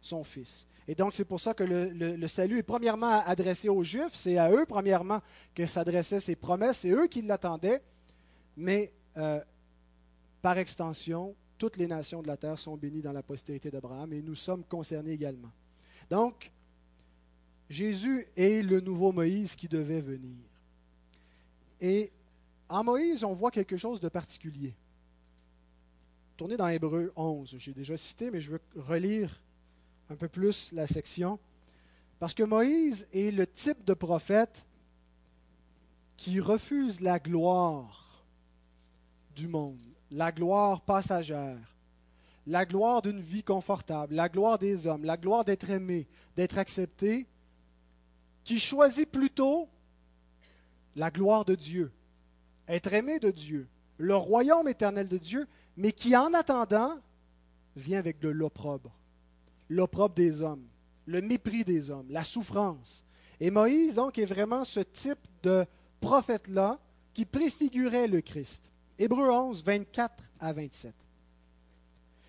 son 0.01 0.23
Fils. 0.23 0.69
Et 0.89 0.95
donc, 0.95 1.15
c'est 1.15 1.25
pour 1.25 1.41
ça 1.41 1.53
que 1.53 1.65
le, 1.65 2.29
salut 2.29 2.59
est 2.59 2.63
premièrement 2.63 3.21
adressé 3.25 3.69
aux 3.69 3.83
Juifs. 3.83 4.15
C'est 4.15 4.39
à 4.39 4.51
eux, 4.51 4.65
premièrement, 4.67 5.21
que 5.55 5.67
s'adressaient 5.67 6.21
ces 6.21 6.37
promesses. 6.37 6.79
C'est 6.79 6.91
eux 6.91 7.09
qui 7.09 7.23
l'attendaient. 7.23 7.83
Mais, 8.57 8.93
euh, 9.17 9.41
par 10.43 10.59
extension, 10.59 11.35
toutes 11.59 11.77
les 11.77 11.89
nations 11.89 12.23
de 12.23 12.29
la 12.29 12.37
terre 12.37 12.59
sont 12.59 12.77
bénies 12.77 13.03
dans 13.03 13.13
la 13.13 13.23
postérité 13.23 13.71
d'Abraham 13.71 14.13
et 14.13 14.23
nous 14.23 14.37
sommes 14.37 14.63
concernés 14.65 15.13
également. 15.13 15.51
Donc, 16.09 16.53
Jésus 17.69 18.29
est 18.37 18.63
le 18.63 18.81
nouveau 18.81 19.11
Moïse 19.11 19.57
qui 19.57 19.67
devait 19.67 20.01
venir. 20.01 20.37
Et 21.81 22.13
en 22.69 22.85
Moïse, 22.85 23.25
on 23.25 23.33
voit 23.33 23.51
quelque 23.51 23.77
chose 23.77 24.01
de 24.01 24.09
particulier. 24.09 24.75
Tournez 26.37 26.57
dans 26.57 26.69
Hébreu 26.69 27.13
11, 27.17 27.57
j'ai 27.59 27.73
déjà 27.73 27.97
cité, 27.97 28.31
mais 28.31 28.41
je 28.41 28.53
veux 28.53 28.61
relire 28.77 29.41
un 30.11 30.17
peu 30.17 30.29
plus 30.29 30.73
la 30.73 30.87
section, 30.87 31.39
parce 32.19 32.35
que 32.35 32.43
Moïse 32.43 33.07
est 33.13 33.31
le 33.35 33.47
type 33.47 33.85
de 33.85 33.95
prophète 33.95 34.65
qui 36.17 36.41
refuse 36.41 37.01
la 37.01 37.19
gloire 37.19 38.25
du 39.35 39.49
monde, 39.49 39.85
la 40.11 40.33
gloire 40.33 40.81
passagère, 40.81 41.77
la 42.47 42.65
gloire 42.65 43.03
d'une 43.03 43.21
vie 43.21 43.43
confortable, 43.43 44.15
la 44.15 44.29
gloire 44.29 44.59
des 44.59 44.87
hommes, 44.87 45.05
la 45.05 45.17
gloire 45.17 45.45
d'être 45.45 45.69
aimé, 45.69 46.07
d'être 46.37 46.59
accepté, 46.59 47.27
qui 48.45 48.59
choisit 48.59 49.11
plutôt 49.11 49.69
la 50.95 51.11
gloire 51.11 51.45
de 51.45 51.55
Dieu, 51.55 51.93
être 52.69 52.93
aimé 52.95 53.19
de 53.19 53.31
Dieu, 53.31 53.69
le 53.99 54.17
royaume 54.17 54.69
éternel 54.69 55.09
de 55.09 55.19
Dieu, 55.19 55.47
mais 55.77 55.93
qui 55.93 56.17
en 56.17 56.33
attendant 56.33 56.99
vient 57.75 57.99
avec 57.99 58.19
de 58.21 58.29
l'opprobre 58.29 58.97
l'opprobre 59.69 60.15
des 60.15 60.43
hommes, 60.43 60.65
le 61.07 61.21
mépris 61.21 61.65
des 61.65 61.91
hommes, 61.91 62.07
la 62.11 62.25
souffrance. 62.25 63.05
Et 63.41 63.51
Moïse, 63.51 63.97
donc, 63.97 64.19
est 64.19 64.27
vraiment 64.27 64.65
ce 64.65 64.81
type 64.81 65.19
de 65.43 65.65
prophète-là 66.01 66.79
qui 67.15 67.25
préfigurait 67.25 68.09
le 68.09 68.21
Christ. 68.21 68.71
Hébreu 68.99 69.31
11, 69.31 69.63
24 69.65 70.15
à 70.41 70.53
27. 70.53 70.95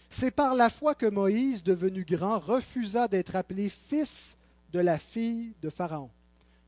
C'est 0.10 0.32
par 0.32 0.56
la 0.56 0.70
foi 0.70 0.96
que 0.96 1.06
Moïse, 1.06 1.64
devenu 1.64 2.04
grand, 2.04 2.40
refusa 2.40 3.08
d'être 3.08 3.36
appelé 3.36 3.70
fils 3.70 4.38
de 4.72 4.80
la 4.80 4.98
fille 4.98 5.54
de 5.62 5.70
Pharaon. 5.70 6.10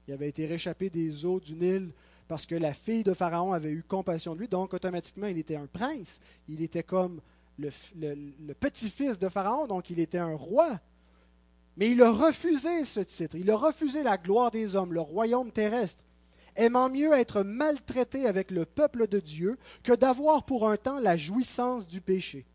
Il 0.07 0.13
avait 0.13 0.29
été 0.29 0.45
réchappé 0.45 0.89
des 0.89 1.25
eaux 1.25 1.39
du 1.39 1.55
Nil 1.55 1.91
parce 2.27 2.45
que 2.45 2.55
la 2.55 2.73
fille 2.73 3.03
de 3.03 3.13
Pharaon 3.13 3.53
avait 3.53 3.71
eu 3.71 3.83
compassion 3.83 4.35
de 4.35 4.41
lui, 4.41 4.47
donc 4.47 4.73
automatiquement 4.73 5.27
il 5.27 5.38
était 5.38 5.55
un 5.55 5.65
prince, 5.65 6.19
il 6.47 6.61
était 6.61 6.83
comme 6.83 7.21
le, 7.59 8.53
petit-fils 8.53 9.19
de 9.19 9.29
Pharaon, 9.29 9.67
donc 9.67 9.89
il 9.89 9.99
était 9.99 10.17
un 10.17 10.35
roi. 10.35 10.79
Mais 11.77 11.91
il 11.91 12.01
a 12.01 12.11
refusé 12.11 12.83
ce 12.83 12.99
titre, 12.99 13.37
il 13.37 13.49
a 13.49 13.55
refusé 13.55 14.03
la 14.03 14.17
gloire 14.17 14.51
des 14.51 14.75
hommes, 14.75 14.93
le 14.93 15.01
royaume 15.01 15.51
terrestre, 15.51 16.03
aimant 16.55 16.89
mieux 16.89 17.13
être 17.13 17.41
maltraité 17.41 18.25
avec 18.25 18.51
le 18.51 18.65
peuple 18.65 19.07
de 19.07 19.19
Dieu 19.19 19.57
que 19.83 19.93
d'avoir 19.93 20.43
pour 20.43 20.67
un 20.69 20.77
temps 20.77 20.99
la 20.99 21.15
jouissance 21.15 21.87
du 21.87 22.01
péché. 22.01 22.45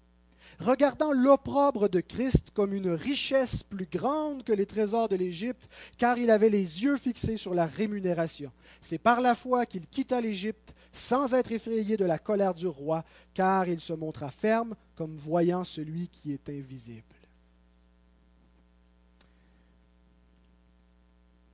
Regardant 0.60 1.12
l'opprobre 1.12 1.88
de 1.88 2.00
Christ 2.00 2.50
comme 2.52 2.72
une 2.72 2.90
richesse 2.90 3.62
plus 3.62 3.86
grande 3.86 4.44
que 4.44 4.52
les 4.52 4.66
trésors 4.66 5.08
de 5.08 5.16
l'Égypte, 5.16 5.68
car 5.98 6.18
il 6.18 6.30
avait 6.30 6.50
les 6.50 6.82
yeux 6.82 6.96
fixés 6.96 7.36
sur 7.36 7.54
la 7.54 7.66
rémunération. 7.66 8.52
C'est 8.80 8.98
par 8.98 9.20
la 9.20 9.34
foi 9.34 9.66
qu'il 9.66 9.86
quitta 9.86 10.20
l'Égypte 10.20 10.74
sans 10.92 11.34
être 11.34 11.50
effrayé 11.50 11.96
de 11.96 12.04
la 12.04 12.18
colère 12.18 12.54
du 12.54 12.68
roi, 12.68 13.04
car 13.34 13.68
il 13.68 13.80
se 13.80 13.92
montra 13.92 14.30
ferme 14.30 14.76
comme 14.94 15.16
voyant 15.16 15.64
celui 15.64 16.08
qui 16.08 16.32
est 16.32 16.48
invisible. 16.48 17.02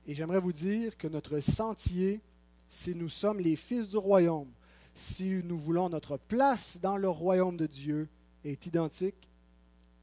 Et 0.07 0.13
j'aimerais 0.13 0.39
vous 0.39 0.53
dire 0.53 0.97
que 0.97 1.07
notre 1.07 1.39
sentier, 1.39 2.21
si 2.69 2.95
nous 2.95 3.09
sommes 3.09 3.39
les 3.39 3.55
fils 3.55 3.89
du 3.89 3.97
royaume, 3.97 4.51
si 4.93 5.41
nous 5.43 5.57
voulons 5.57 5.89
notre 5.89 6.17
place 6.17 6.79
dans 6.81 6.97
le 6.97 7.09
royaume 7.09 7.57
de 7.57 7.65
Dieu, 7.65 8.07
est 8.43 8.65
identique 8.65 9.29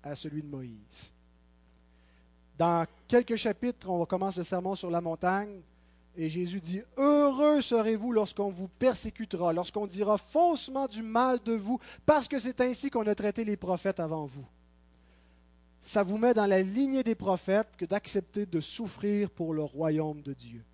à 0.03 0.15
celui 0.15 0.43
de 0.43 0.49
Moïse. 0.49 1.13
Dans 2.59 2.87
quelques 3.07 3.37
chapitres, 3.37 3.89
on 3.89 4.05
commence 4.05 4.37
le 4.37 4.45
sermon 4.45 4.75
sur 4.75 4.91
la 4.91 5.01
montagne. 5.01 5.61
Et 6.17 6.29
Jésus 6.29 6.61
dit, 6.61 6.83
Heureux 6.97 7.61
serez-vous 7.61 8.13
lorsqu'on 8.13 8.49
vous 8.49 8.67
persécutera, 8.67 9.53
lorsqu'on 9.53 9.87
dira 9.87 10.19
faussement 10.19 10.89
du 10.89 11.03
mal 11.03 11.39
de 11.45 11.53
vous, 11.53 11.79
parce 12.05 12.27
que 12.27 12.41
c'est 12.41 12.61
ainsi 12.61 12.91
qu'on 12.91 13.07
a 13.07 13.15
traité 13.15 13.45
les 13.45 13.57
prophètes 13.57 14.01
avant 14.01 14.27
vous. 14.27 14.45
Ça 15.81 16.03
vous 16.03 16.19
met 16.19 16.35
dans 16.35 16.47
la 16.47 16.61
lignée 16.61 17.05
des 17.05 17.15
prophètes 17.15 17.77
que 17.77 17.85
d'accepter 17.85 18.47
de 18.47 18.61
souffrir 18.61 19.31
pour 19.31 19.55
le 19.55 19.63
royaume 19.63 20.21
de 20.23 20.33
Dieu, 20.33 20.65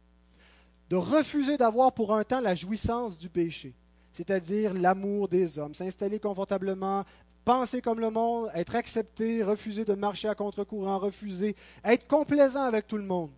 de 0.89 0.97
refuser 0.97 1.59
d'avoir 1.59 1.93
pour 1.93 2.15
un 2.15 2.25
temps 2.25 2.41
la 2.41 2.55
jouissance 2.55 3.19
du 3.19 3.29
péché, 3.29 3.75
c'est-à-dire 4.15 4.73
l'amour 4.73 5.29
des 5.29 5.59
hommes, 5.59 5.75
s'installer 5.75 6.19
confortablement, 6.19 7.05
penser 7.45 7.83
comme 7.83 8.01
le 8.01 8.11
monde, 8.11 8.51
être 8.55 8.75
accepté, 8.75 9.43
refuser 9.43 9.85
de 9.85 9.95
marcher 9.95 10.29
à 10.29 10.35
contre-courant, 10.35 10.99
refuser, 10.99 11.55
être 11.85 12.07
complaisant 12.07 12.63
avec 12.63 12.87
tout 12.87 12.97
le 12.97 13.05
monde. 13.05 13.31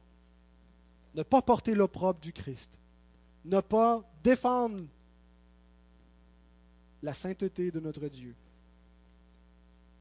Ne 1.15 1.23
pas 1.23 1.43
porter 1.43 1.75
l'opprobre 1.75 2.21
du 2.21 2.33
Christ, 2.33 2.71
ne 3.45 3.61
pas 3.61 4.03
défendre 4.23 4.85
la 7.03 7.13
sainteté 7.13 7.71
de 7.71 7.81
notre 7.81 8.09
Dieu, 8.09 8.35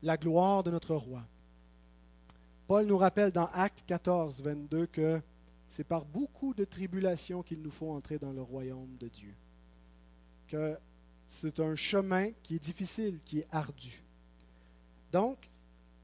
la 0.03 0.17
gloire 0.17 0.63
de 0.63 0.71
notre 0.71 0.95
roi. 0.95 1.21
Paul 2.67 2.85
nous 2.85 2.97
rappelle 2.97 3.31
dans 3.31 3.49
Acte 3.53 3.83
14, 3.85 4.41
22 4.41 4.87
que 4.87 5.21
c'est 5.69 5.83
par 5.83 6.05
beaucoup 6.05 6.53
de 6.53 6.63
tribulations 6.63 7.43
qu'il 7.43 7.61
nous 7.61 7.71
faut 7.71 7.91
entrer 7.91 8.17
dans 8.17 8.31
le 8.31 8.41
royaume 8.41 8.95
de 8.97 9.07
Dieu, 9.07 9.35
que 10.47 10.77
c'est 11.27 11.59
un 11.59 11.75
chemin 11.75 12.29
qui 12.43 12.55
est 12.55 12.63
difficile, 12.63 13.19
qui 13.25 13.39
est 13.39 13.47
ardu. 13.51 14.01
Donc, 15.11 15.37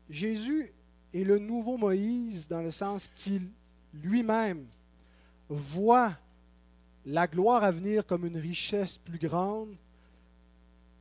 Jésus 0.09 0.71
est 1.13 1.23
le 1.23 1.39
nouveau 1.39 1.77
Moïse 1.77 2.47
dans 2.47 2.61
le 2.61 2.71
sens 2.71 3.09
qu'il 3.15 3.47
lui-même 3.93 4.65
voit 5.49 6.17
la 7.05 7.27
gloire 7.27 7.63
à 7.63 7.71
venir 7.71 8.05
comme 8.05 8.25
une 8.25 8.37
richesse 8.37 8.97
plus 8.97 9.19
grande 9.19 9.75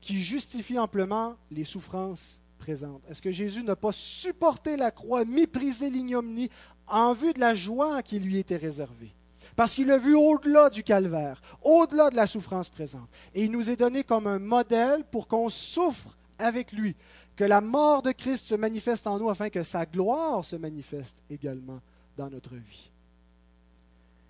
qui 0.01 0.21
justifie 0.23 0.79
amplement 0.79 1.37
les 1.51 1.65
souffrances 1.65 2.41
présentes 2.59 3.03
Est-ce 3.09 3.23
que 3.23 3.33
Jésus 3.33 3.63
n'a 3.63 3.77
pas 3.77 3.93
supporté 3.93 4.77
la 4.77 4.91
croix, 4.91 5.25
méprisé 5.25 5.91
l'ignominie 5.91 6.51
en 6.87 7.13
vue 7.13 7.33
de 7.33 7.41
la 7.41 7.55
joie 7.55 8.03
qui 8.03 8.19
lui 8.19 8.39
était 8.39 8.57
réservée? 8.57 9.13
Parce 9.57 9.75
qu'il 9.75 9.91
a 9.91 9.99
vu 9.99 10.15
au-delà 10.15 10.71
du 10.71 10.83
calvaire, 10.83 11.43
au-delà 11.63 12.11
de 12.11 12.17
la 12.17 12.27
souffrance 12.27 12.69
présente. 12.69 13.09
Et 13.35 13.45
il 13.45 13.51
nous 13.51 13.71
est 13.71 13.77
donné 13.77 14.05
comme 14.05 14.27
un 14.27 14.39
modèle 14.39 15.05
pour 15.05 15.29
qu'on 15.29 15.49
souffre 15.49 16.17
avec 16.39 16.73
lui, 16.73 16.97
que 17.37 17.45
la 17.45 17.61
mort 17.61 18.03
de 18.03 18.13
Christ 18.13 18.47
se 18.47 18.55
manifeste 18.55 19.07
en 19.07 19.19
nous 19.19 19.31
afin 19.31 19.51
que 19.51 19.63
sa 19.63 19.87
gloire 19.87 20.45
se 20.45 20.57
manifeste 20.57 21.17
également 21.31 21.81
dans 22.17 22.31
notre 22.31 22.55
vie. 22.55 22.91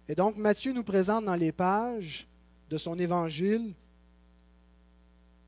Et 0.09 0.15
donc 0.15 0.37
Matthieu 0.37 0.73
nous 0.73 0.83
présente 0.83 1.25
dans 1.25 1.35
les 1.37 1.53
pages 1.53 2.27
de 2.69 2.79
son 2.79 2.99
évangile 2.99 3.73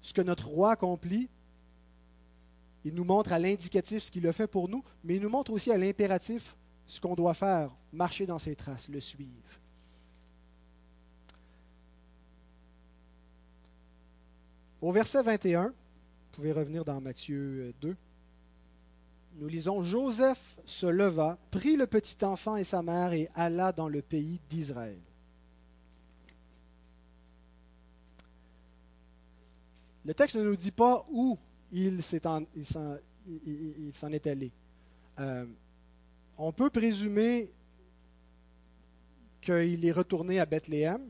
ce 0.03 0.13
que 0.13 0.23
notre 0.23 0.49
roi 0.49 0.73
accomplit. 0.73 1.29
Il 2.85 2.95
nous 2.95 3.05
montre 3.05 3.33
à 3.33 3.39
l'indicatif 3.39 4.03
ce 4.03 4.11
qu'il 4.11 4.27
a 4.27 4.33
fait 4.33 4.47
pour 4.49 4.69
nous, 4.69 4.85
mais 5.05 5.17
il 5.17 5.23
nous 5.23 5.29
montre 5.29 5.53
aussi 5.53 5.71
à 5.71 5.79
l'impératif 5.79 6.57
ce 6.87 7.01
qu'on 7.01 7.15
doit 7.15 7.35
faire, 7.35 7.75
marcher 7.93 8.27
dans 8.27 8.39
ses 8.39 8.55
traces, 8.55 8.89
le 8.89 9.01
suivre. 9.01 9.31
Au 14.81 14.93
verset 14.93 15.23
21, 15.23 15.69
vous 15.69 15.75
pouvez 16.33 16.53
revenir 16.53 16.85
dans 16.85 17.01
Matthieu 17.01 17.73
2. 17.81 17.97
Nous 19.37 19.49
lisons 19.49 19.83
Joseph 19.83 20.57
se 20.65 20.87
leva, 20.87 21.39
prit 21.51 21.77
le 21.77 21.87
petit 21.87 22.25
enfant 22.25 22.57
et 22.57 22.65
sa 22.65 22.83
mère 22.83 23.13
et 23.13 23.29
alla 23.35 23.73
dans 23.73 23.89
le 23.89 24.03
pays 24.03 24.41
d'Israël. 24.51 24.99
Le 30.05 30.15
texte 30.15 30.35
ne 30.37 30.43
nous 30.43 30.57
dit 30.57 30.73
pas 30.73 31.07
où 31.11 31.39
il 31.71 32.03
s'en 32.03 32.43
est 34.13 34.27
allé. 34.27 34.51
Euh, 35.21 35.47
on 36.45 36.51
peut 36.51 36.71
présumer 36.71 37.53
qu'il 39.41 39.85
est 39.85 39.93
retourné 39.93 40.41
à 40.41 40.47
Bethléem, 40.47 41.01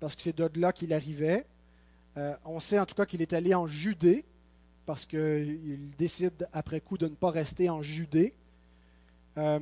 parce 0.00 0.16
que 0.16 0.22
c'est 0.22 0.36
de 0.36 0.48
là 0.58 0.72
qu'il 0.72 0.94
arrivait. 0.94 1.44
Euh, 2.16 2.34
on 2.46 2.60
sait 2.60 2.78
en 2.78 2.86
tout 2.86 2.94
cas 2.94 3.04
qu'il 3.04 3.20
est 3.20 3.34
allé 3.34 3.54
en 3.54 3.66
Judée, 3.66 4.24
parce 4.86 5.04
qu'il 5.04 5.90
décide 5.98 6.48
après 6.54 6.80
coup 6.80 6.96
de 6.96 7.08
ne 7.08 7.14
pas 7.14 7.30
rester 7.30 7.68
en 7.68 7.82
Judée. 7.82 8.32
Euh, 9.36 9.60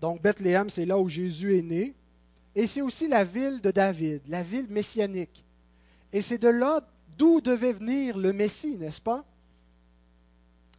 donc 0.00 0.22
Bethléem, 0.22 0.70
c'est 0.70 0.86
là 0.86 0.98
où 0.98 1.08
Jésus 1.08 1.56
est 1.56 1.62
né. 1.62 1.94
Et 2.56 2.66
c'est 2.66 2.82
aussi 2.82 3.06
la 3.06 3.22
ville 3.22 3.60
de 3.60 3.70
David, 3.70 4.22
la 4.26 4.42
ville 4.42 4.66
messianique. 4.68 5.44
Et 6.12 6.20
c'est 6.20 6.38
de 6.38 6.48
là 6.48 6.80
d'où 7.16 7.40
devait 7.40 7.74
venir 7.74 8.18
le 8.18 8.32
Messie, 8.32 8.76
n'est-ce 8.76 9.00
pas? 9.00 9.24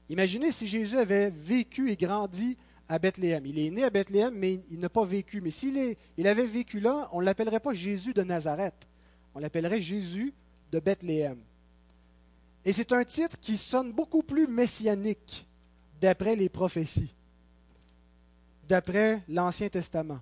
Imaginez 0.10 0.52
si 0.52 0.68
Jésus 0.68 0.98
avait 0.98 1.30
vécu 1.30 1.92
et 1.92 1.96
grandi 1.96 2.58
à 2.90 2.98
Bethléem. 2.98 3.46
Il 3.46 3.60
est 3.60 3.70
né 3.70 3.84
à 3.84 3.92
Bethléem, 3.92 4.34
mais 4.36 4.62
il 4.72 4.80
n'a 4.80 4.90
pas 4.90 5.06
vécu. 5.06 5.40
Mais 5.42 5.52
s'il 5.52 5.96
il 6.18 6.28
avait 6.28 6.48
vécu 6.48 6.80
là, 6.80 7.08
on 7.14 7.22
ne 7.22 7.26
l'appellerait 7.26 7.60
pas 7.60 7.74
Jésus 7.74 8.14
de 8.14 8.24
Nazareth. 8.24 8.88
On 9.36 9.40
l'appellerait 9.40 9.80
Jésus 9.80 10.34
de 10.72 10.80
Bethléem. 10.80 11.38
Et 12.66 12.74
c'est 12.74 12.92
un 12.92 13.04
titre 13.04 13.40
qui 13.40 13.58
sonne 13.58 13.94
beaucoup 13.94 14.24
plus 14.24 14.48
messianique 14.48 15.48
d'après 16.02 16.36
les 16.36 16.50
prophéties, 16.50 17.14
d'après 18.68 19.22
l'Ancien 19.30 19.70
Testament. 19.70 20.20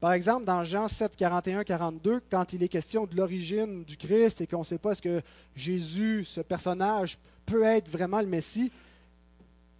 Par 0.00 0.12
exemple, 0.12 0.44
dans 0.44 0.64
Jean 0.64 0.88
7, 0.88 1.16
41, 1.16 1.64
42, 1.64 2.20
quand 2.30 2.52
il 2.52 2.62
est 2.62 2.68
question 2.68 3.06
de 3.06 3.16
l'origine 3.16 3.84
du 3.84 3.96
Christ 3.96 4.40
et 4.40 4.46
qu'on 4.46 4.58
ne 4.58 4.64
sait 4.64 4.78
pas 4.78 4.94
ce 4.94 5.02
que 5.02 5.22
Jésus, 5.54 6.24
ce 6.24 6.40
personnage, 6.40 7.18
peut 7.46 7.62
être 7.62 7.88
vraiment 7.88 8.20
le 8.20 8.26
Messie, 8.26 8.70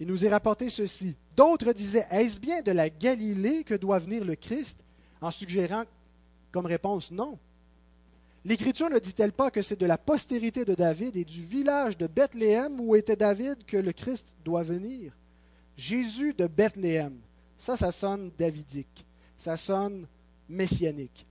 il 0.00 0.06
nous 0.06 0.24
est 0.24 0.28
rapporté 0.28 0.68
ceci. 0.68 1.14
D'autres 1.36 1.72
disaient, 1.72 2.06
est-ce 2.10 2.40
bien 2.40 2.62
de 2.62 2.72
la 2.72 2.90
Galilée 2.90 3.64
que 3.64 3.74
doit 3.74 3.98
venir 3.98 4.24
le 4.24 4.34
Christ? 4.34 4.78
En 5.20 5.30
suggérant 5.30 5.84
comme 6.52 6.66
réponse 6.66 7.10
non. 7.10 7.38
L'Écriture 8.44 8.90
ne 8.90 8.98
dit-elle 8.98 9.32
pas 9.32 9.50
que 9.50 9.62
c'est 9.62 9.80
de 9.80 9.86
la 9.86 9.96
postérité 9.96 10.64
de 10.64 10.74
David 10.74 11.16
et 11.16 11.24
du 11.24 11.42
village 11.42 11.96
de 11.96 12.06
Bethléem 12.06 12.78
où 12.78 12.94
était 12.94 13.16
David 13.16 13.64
que 13.64 13.78
le 13.78 13.92
Christ 13.92 14.34
doit 14.44 14.62
venir? 14.62 15.16
Jésus 15.76 16.34
de 16.34 16.46
Bethléem. 16.46 17.16
Ça, 17.56 17.76
ça 17.76 17.90
sonne 17.90 18.30
davidique. 18.38 19.06
Ça 19.38 19.56
sonne 19.56 20.06
messianique. 20.48 21.26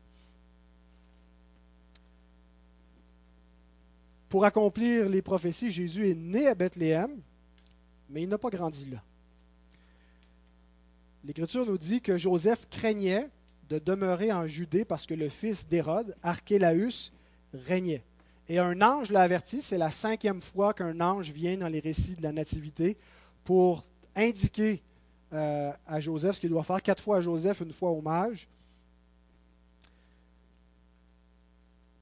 Pour 4.27 4.45
accomplir 4.45 5.07
les 5.07 5.21
prophéties, 5.21 5.71
Jésus 5.71 6.09
est 6.09 6.15
né 6.15 6.47
à 6.47 6.55
Bethléem, 6.55 7.21
mais 8.13 8.21
il 8.21 8.29
n'a 8.29 8.37
pas 8.37 8.51
grandi 8.51 8.85
là. 8.85 9.01
L'Écriture 11.25 11.65
nous 11.65 11.77
dit 11.77 11.99
que 11.99 12.17
Joseph 12.17 12.67
craignait 12.69 13.29
de 13.69 13.79
demeurer 13.79 14.31
en 14.31 14.45
Judée 14.45 14.85
parce 14.85 15.07
que 15.07 15.15
le 15.15 15.29
fils 15.29 15.67
d'Hérode, 15.67 16.15
Archélaüs, 16.21 17.11
régnait. 17.53 18.03
Et 18.49 18.59
un 18.59 18.81
ange 18.81 19.09
l'a 19.09 19.21
averti, 19.21 19.61
c'est 19.61 19.77
la 19.77 19.89
cinquième 19.89 20.41
fois 20.41 20.73
qu'un 20.73 20.99
ange 21.01 21.31
vient 21.31 21.57
dans 21.57 21.69
les 21.69 21.79
récits 21.79 22.15
de 22.15 22.21
la 22.21 22.31
Nativité 22.31 22.97
pour 23.43 23.83
indiquer 24.15 24.81
euh, 25.31 25.71
à 25.87 25.99
Joseph 25.99 26.35
ce 26.35 26.41
qu'il 26.41 26.49
doit 26.49 26.63
faire, 26.63 26.81
quatre 26.81 27.01
fois 27.01 27.17
à 27.17 27.21
Joseph, 27.21 27.61
une 27.61 27.71
fois 27.71 27.89
au 27.89 28.01
mage. 28.01 28.47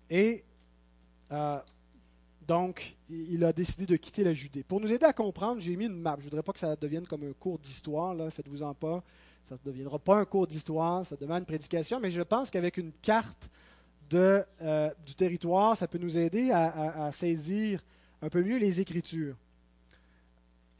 Et 0.09 0.43
euh, 1.31 1.59
donc, 2.51 2.97
il 3.09 3.45
a 3.45 3.53
décidé 3.53 3.85
de 3.85 3.95
quitter 3.95 4.25
la 4.25 4.33
Judée. 4.33 4.61
Pour 4.61 4.81
nous 4.81 4.91
aider 4.91 5.05
à 5.05 5.13
comprendre, 5.13 5.61
j'ai 5.61 5.73
mis 5.77 5.85
une 5.85 5.95
map. 5.95 6.15
Je 6.17 6.25
ne 6.25 6.29
voudrais 6.31 6.43
pas 6.43 6.51
que 6.51 6.59
ça 6.59 6.75
devienne 6.75 7.07
comme 7.07 7.23
un 7.23 7.31
cours 7.31 7.57
d'histoire, 7.57 8.13
faites-vous-en 8.29 8.73
pas. 8.73 9.01
Ça 9.45 9.55
ne 9.55 9.71
deviendra 9.71 9.97
pas 9.97 10.17
un 10.17 10.25
cours 10.25 10.47
d'histoire, 10.47 11.05
ça 11.05 11.15
demande 11.15 11.39
une 11.39 11.45
prédication, 11.45 12.01
mais 12.01 12.11
je 12.11 12.19
pense 12.19 12.51
qu'avec 12.51 12.75
une 12.75 12.91
carte 12.91 13.49
euh, 14.13 14.89
du 15.05 15.15
territoire, 15.15 15.77
ça 15.77 15.87
peut 15.87 15.97
nous 15.97 16.17
aider 16.17 16.51
à, 16.51 17.09
saisir 17.13 17.81
un 18.21 18.27
peu 18.27 18.43
mieux 18.43 18.57
les 18.57 18.81
Écritures. 18.81 19.37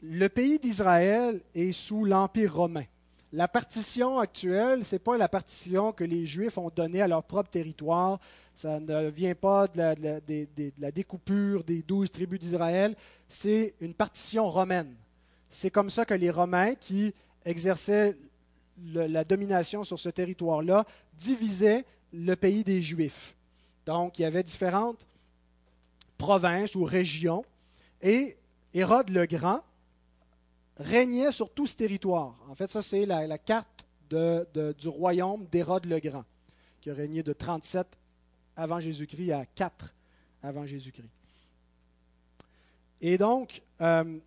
Le 0.02 0.28
pays 0.28 0.58
d'Israël 0.58 1.40
est 1.54 1.72
sous 1.72 2.04
l'Empire 2.04 2.54
romain. 2.54 2.84
La 3.32 3.48
partition 3.48 4.18
actuelle, 4.18 4.84
ce 4.84 4.96
n'est 4.96 4.98
pas 4.98 5.16
la 5.16 5.30
partition 5.30 5.92
que 5.92 6.04
les 6.04 6.26
Juifs 6.26 6.58
ont 6.58 6.68
donnée 6.68 7.00
à 7.00 7.08
leur 7.08 7.24
propre 7.24 7.48
territoire. 7.48 8.20
Ça 8.54 8.80
ne 8.80 9.08
vient 9.08 9.34
pas 9.34 9.66
de 9.66 9.78
la, 10.78 10.90
découpure 10.90 11.64
des 11.64 11.82
douze 11.82 12.10
tribus 12.10 12.38
d'Israël. 12.38 12.94
C'est 13.28 13.74
une 13.80 13.94
partition 13.94 14.48
romaine. 14.48 14.94
C'est 15.50 15.70
comme 15.70 15.90
ça 15.90 16.04
que 16.04 16.14
les 16.14 16.30
Romains, 16.30 16.74
qui 16.74 17.14
exerçaient 17.44 18.16
la 18.84 19.24
domination 19.24 19.84
sur 19.84 19.98
ce 19.98 20.08
territoire-là 20.08 20.86
divisait 21.18 21.84
le 22.12 22.34
pays 22.34 22.64
des 22.64 22.82
Juifs. 22.82 23.34
Donc, 23.86 24.18
il 24.18 24.22
y 24.22 24.24
avait 24.24 24.42
différentes 24.42 25.06
provinces 26.18 26.74
ou 26.74 26.84
régions, 26.84 27.44
et 28.00 28.36
Hérode 28.74 29.10
le 29.10 29.26
Grand 29.26 29.60
régnait 30.78 31.32
sur 31.32 31.50
tout 31.50 31.66
ce 31.66 31.76
territoire. 31.76 32.36
En 32.48 32.54
fait, 32.54 32.70
ça, 32.70 32.82
c'est 32.82 33.06
la, 33.06 33.38
carte 33.38 33.86
du 34.10 34.88
royaume 34.88 35.46
d'Hérode 35.50 35.86
le 35.86 35.98
Grand, 35.98 36.24
qui 36.80 36.90
a 36.90 36.94
régné 36.94 37.22
de 37.22 37.32
37 37.32 37.86
avant 38.56 38.80
Jésus-Christ 38.80 39.32
à 39.32 39.46
4 39.46 39.94
avant 40.42 40.66
Jésus-Christ. 40.66 41.08
Et 43.00 43.18
donc, 43.18 43.62
euh, 43.80 44.18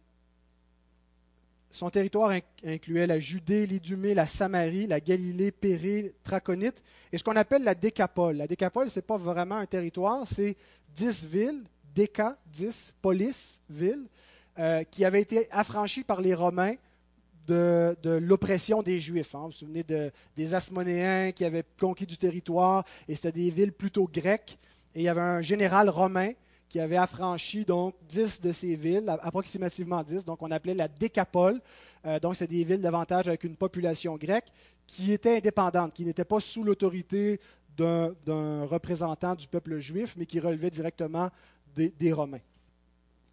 son 1.69 1.89
territoire 1.89 2.33
incluait 2.63 3.07
la 3.07 3.19
Judée, 3.19 3.65
l'Idumée, 3.65 4.13
la 4.13 4.25
Samarie, 4.25 4.87
la 4.87 4.99
Galilée, 4.99 5.51
Pérée, 5.51 6.13
Traconite 6.23 6.81
et 7.11 7.17
ce 7.17 7.23
qu'on 7.23 7.35
appelle 7.35 7.63
la 7.63 7.75
Décapole. 7.75 8.37
La 8.37 8.47
Décapole, 8.47 8.89
ce 8.89 8.99
n'est 8.99 9.05
pas 9.05 9.17
vraiment 9.17 9.55
un 9.55 9.65
territoire, 9.65 10.25
c'est 10.27 10.55
dix 10.95 11.25
villes, 11.25 11.63
déca, 11.93 12.37
dix, 12.47 12.93
police, 13.01 13.61
villes, 13.69 14.07
euh, 14.57 14.83
qui 14.83 15.03
avaient 15.03 15.21
été 15.21 15.49
affranchies 15.51 16.03
par 16.03 16.21
les 16.21 16.33
Romains 16.33 16.75
de, 17.47 17.95
l'oppression 18.21 18.81
des 18.81 18.99
Juifs. 18.99 19.35
Hein. 19.35 19.39
Vous 19.39 19.45
vous 19.47 19.51
souvenez 19.51 19.85
des 20.35 20.53
Asmonéens 20.53 21.31
qui 21.31 21.45
avaient 21.45 21.63
conquis 21.79 22.05
du 22.05 22.17
territoire, 22.17 22.85
et 23.07 23.15
c'était 23.15 23.31
des 23.31 23.51
villes 23.51 23.73
plutôt 23.73 24.09
grecques. 24.11 24.57
Et 24.93 25.01
il 25.01 25.03
y 25.03 25.09
avait 25.09 25.21
un 25.21 25.41
général 25.41 25.89
romain 25.89 26.31
qui 26.69 26.79
avait 26.79 26.97
affranchi 26.97 27.63
donc 27.63 27.95
dix 28.07 28.41
de 28.41 28.51
ces 28.51 28.75
villes, 28.75 29.09
approximativement 29.21 30.03
dix, 30.03 30.25
donc 30.25 30.41
on 30.41 30.51
appelait 30.51 30.73
la 30.73 30.87
décapole. 30.87 31.61
Euh, 32.05 32.19
donc 32.19 32.35
c'est 32.35 32.47
des 32.47 32.63
villes 32.63 32.81
davantage 32.81 33.27
avec 33.27 33.43
une 33.43 33.55
population 33.55 34.15
grecque 34.15 34.47
qui 34.87 35.11
était 35.11 35.37
indépendante, 35.37 35.93
qui 35.93 36.05
n'était 36.05 36.25
pas 36.25 36.39
sous 36.39 36.63
l'autorité 36.63 37.39
d'un 37.77 38.65
représentant 38.65 39.35
du 39.35 39.47
peuple 39.47 39.79
juif, 39.79 40.15
mais 40.17 40.25
qui 40.25 40.39
relevait 40.39 40.69
directement 40.69 41.29
des, 41.75 41.89
des, 41.89 42.13
Romains. 42.13 42.39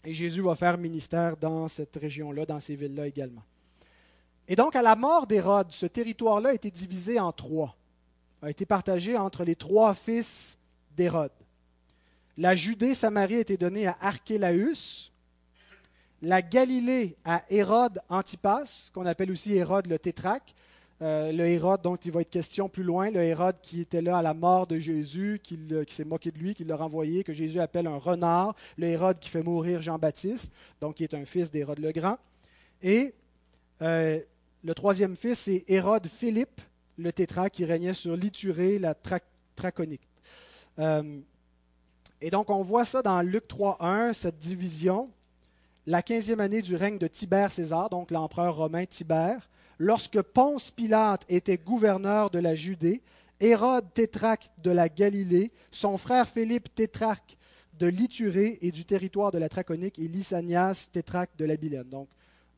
Et 0.05 0.12
Jésus 0.12 0.42
va 0.42 0.57
faire 0.57 0.77
ministère 0.79 1.37
dans 1.37 1.68
cette 1.68 1.96
région-là, 1.96 2.44
dans 2.44 2.59
ces 2.59 2.75
villes-là 2.75 3.07
également. 3.07 3.42
Et 4.48 4.57
donc, 4.57 4.76
à 4.76 4.83
la 4.83 4.96
mort 4.96 5.26
d'Hérode, 5.26 5.70
ce 5.70 5.87
territoire-là 5.87 6.50
a 6.50 6.55
été 6.55 6.70
divisé 6.70 7.20
en 7.20 7.33
trois, 7.33 7.76
a 8.42 8.50
été 8.50 8.66
partagé 8.66 9.16
entre 9.16 9.44
les 9.44 9.55
trois 9.55 9.94
fils 9.94 10.59
d'Hérode. 10.96 11.33
La 12.38 12.55
Judée, 12.55 12.94
Samarie 12.94 13.37
a 13.37 13.40
été 13.40 13.57
donnée 13.57 13.87
à 13.87 13.96
Archélaüs. 14.00 15.11
La 16.22 16.40
Galilée 16.40 17.16
à 17.24 17.42
Hérode 17.50 18.00
Antipas, 18.09 18.90
qu'on 18.94 19.07
appelle 19.07 19.31
aussi 19.31 19.55
Hérode 19.55 19.87
le 19.87 19.98
Tétraque. 19.98 20.55
Euh, 21.02 21.33
le 21.33 21.46
Hérode 21.48 21.83
dont 21.83 21.96
il 21.96 22.12
va 22.12 22.20
être 22.20 22.31
question 22.31 22.68
plus 22.68 22.85
loin, 22.85 23.11
le 23.11 23.20
Hérode 23.20 23.57
qui 23.61 23.81
était 23.81 24.00
là 24.00 24.18
à 24.18 24.22
la 24.22 24.35
mort 24.35 24.68
de 24.68 24.78
Jésus, 24.78 25.40
qui, 25.42 25.59
s'est 25.88 26.05
moqué 26.05 26.31
de 26.31 26.38
lui, 26.38 26.55
qui 26.55 26.62
l'a 26.62 26.76
renvoyé, 26.76 27.24
que 27.24 27.33
Jésus 27.33 27.59
appelle 27.59 27.88
un 27.88 27.96
renard, 27.96 28.55
le 28.78 28.87
Hérode 28.87 29.18
qui 29.18 29.28
fait 29.28 29.42
mourir 29.42 29.83
Jean-Baptiste, 29.83 30.52
donc 30.81 30.94
qui 30.94 31.02
est 31.02 31.14
un 31.14 31.24
fils 31.24 31.50
d'Hérode 31.50 31.81
le 31.81 31.90
Grand. 31.90 32.18
Et 32.83 33.14
euh, 33.80 34.20
le 34.62 34.74
troisième 34.74 35.16
fils, 35.16 35.40
c'est 35.40 35.64
Hérode 35.68 36.06
Philippe, 36.06 36.61
le 36.98 37.12
tétra, 37.12 37.50
qui 37.50 37.64
régnait 37.64 37.94
sur 37.94 38.16
l'Iturée, 38.16 38.78
la 38.78 38.94
Traconique. 39.56 40.06
Euh, 40.78 41.20
et 42.20 42.30
donc 42.30 42.50
on 42.50 42.62
voit 42.62 42.85
ça 42.85 43.02
dans 43.02 43.20
Luc 43.22 43.44
3.1, 43.48 44.12
cette 44.12 44.38
division, 44.38 45.11
la 45.87 46.02
quinzième 46.02 46.40
année 46.40 46.62
du 46.62 46.76
règne 46.76 46.98
de 46.98 47.08
Tibère 47.08 47.52
César, 47.52 47.90
donc 47.90 48.11
l'empereur 48.11 48.56
romain 48.56 48.85
Tibère 48.87 49.48
lorsque 49.82 50.22
Ponce 50.22 50.70
Pilate 50.70 51.24
était 51.28 51.58
gouverneur 51.58 52.30
de 52.30 52.38
la 52.38 52.54
Judée, 52.54 53.02
Hérode 53.40 53.92
tétrarque 53.92 54.48
de 54.62 54.70
la 54.70 54.88
Galilée, 54.88 55.50
son 55.72 55.98
frère 55.98 56.28
Philippe 56.28 56.72
tétrarque 56.72 57.37
de 57.80 57.88
l'Iturée 57.88 58.58
et 58.62 58.70
du 58.70 58.85
territoire 58.85 59.32
de 59.32 59.38
la 59.38 59.48
Traconique, 59.48 59.98
et 59.98 60.06
Lysanias 60.06 60.88
tétrarque 60.92 61.37
de 61.37 61.44
la 61.44 61.56
Bilène. 61.56 62.06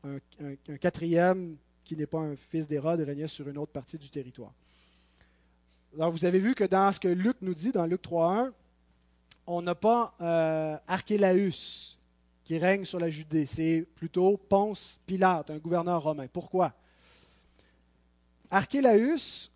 Un, 0.05 0.77
quatrième 0.77 1.57
qui 1.83 1.95
n'est 1.95 2.05
pas 2.05 2.19
un 2.19 2.35
fils 2.35 2.67
d'Hérode 2.67 2.99
régnait 3.01 3.27
sur 3.27 3.47
une 3.47 3.57
autre 3.57 3.71
partie 3.71 3.97
du 3.97 4.09
territoire. 4.09 4.53
Alors, 5.95 6.11
vous 6.11 6.25
avez 6.25 6.39
vu 6.39 6.55
que 6.55 6.63
dans 6.63 6.91
ce 6.91 6.99
que 6.99 7.07
Luc 7.07 7.37
nous 7.41 7.53
dit, 7.53 7.71
dans 7.71 7.85
Luc 7.85 8.01
3.1, 8.03 8.51
on 9.47 9.61
n'a 9.61 9.75
pas 9.75 10.13
euh, 10.21 10.77
qui 12.43 12.57
règne 12.57 12.85
sur 12.85 12.99
la 12.99 13.09
Judée. 13.09 13.45
C'est 13.45 13.85
plutôt 13.95 14.37
Ponce 14.37 14.99
Pilate, 15.05 15.49
un 15.49 15.57
gouverneur 15.57 16.03
romain. 16.03 16.27
Pourquoi? 16.31 16.73
Archélaüs 18.49 19.51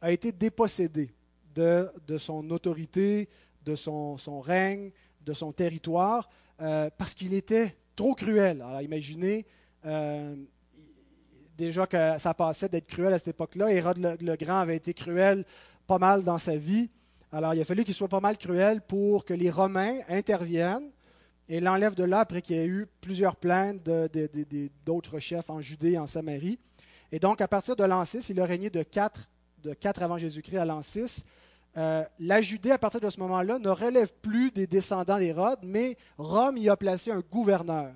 a 0.00 0.12
été 0.12 0.32
dépossédé 0.32 1.10
de, 1.54 2.18
son 2.18 2.50
autorité, 2.50 3.28
de 3.64 3.74
son, 3.76 4.16
règne, 4.40 4.90
de 5.22 5.32
son 5.32 5.52
territoire, 5.52 6.28
euh, 6.60 6.90
parce 6.98 7.14
qu'il 7.14 7.34
était 7.34 7.76
trop 7.96 8.14
cruel. 8.14 8.60
Alors 8.62 8.82
imaginez 8.82 9.46
euh, 9.86 10.34
déjà 11.56 11.86
que 11.86 12.18
ça 12.18 12.34
passait 12.34 12.68
d'être 12.68 12.86
cruel 12.86 13.14
à 13.14 13.18
cette 13.18 13.28
époque-là. 13.28 13.72
Hérode 13.72 13.98
le, 14.20 14.36
Grand 14.36 14.58
avait 14.58 14.76
été 14.76 14.94
cruel 14.94 15.44
pas 15.86 15.98
mal 15.98 16.24
dans 16.24 16.38
sa 16.38 16.56
vie. 16.56 16.90
Alors 17.32 17.54
il 17.54 17.60
a 17.60 17.64
fallu 17.64 17.84
qu'il 17.84 17.94
soit 17.94 18.08
pas 18.08 18.20
mal 18.20 18.38
cruel 18.38 18.80
pour 18.80 19.24
que 19.24 19.34
les 19.34 19.50
Romains 19.50 19.98
interviennent 20.08 20.90
et 21.48 21.60
l'enlèvent 21.60 21.94
de 21.94 22.04
là 22.04 22.20
après 22.20 22.42
qu'il 22.42 22.56
y 22.56 22.58
ait 22.58 22.66
eu 22.66 22.86
plusieurs 23.00 23.36
plaintes 23.36 23.82
d'autres 24.84 25.18
chefs 25.18 25.50
en 25.50 25.60
Judée 25.60 25.92
et 25.92 25.98
en 25.98 26.06
Samarie. 26.06 26.58
Et 27.12 27.18
donc, 27.18 27.40
à 27.40 27.48
partir 27.48 27.76
de 27.76 27.84
l'an 27.84 28.04
6, 28.04 28.30
il 28.30 28.40
a 28.40 28.44
régné 28.44 28.70
de 28.70 28.82
4, 28.82 29.28
de 29.62 29.74
4 29.74 30.02
avant 30.02 30.18
Jésus-Christ 30.18 30.56
à 30.56 30.64
l'an 30.64 30.82
6. 30.82 31.24
Euh, 31.76 32.04
la 32.20 32.40
Judée, 32.40 32.70
à 32.70 32.78
partir 32.78 33.00
de 33.00 33.10
ce 33.10 33.20
moment-là, 33.20 33.58
ne 33.58 33.68
relève 33.68 34.12
plus 34.22 34.50
des 34.50 34.66
descendants 34.66 35.18
d'Hérode, 35.18 35.58
mais 35.62 35.96
Rome 36.18 36.56
y 36.56 36.68
a 36.68 36.76
placé 36.76 37.10
un 37.10 37.20
gouverneur, 37.20 37.92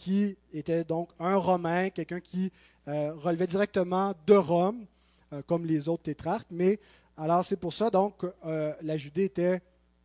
qui 0.00 0.34
était 0.54 0.82
donc 0.82 1.10
un 1.18 1.36
Romain, 1.36 1.90
quelqu'un 1.90 2.20
qui 2.20 2.50
euh, 2.88 3.12
relevait 3.12 3.46
directement 3.46 4.14
de 4.26 4.32
Rome, 4.32 4.86
euh, 5.34 5.42
comme 5.46 5.66
les 5.66 5.88
autres 5.88 6.04
tétrarques. 6.04 6.48
Mais 6.50 6.80
alors, 7.18 7.44
c'est 7.44 7.58
pour 7.58 7.74
ça, 7.74 7.90
donc, 7.90 8.24
la 8.42 8.96
Judée 8.96 9.24
était 9.24 9.60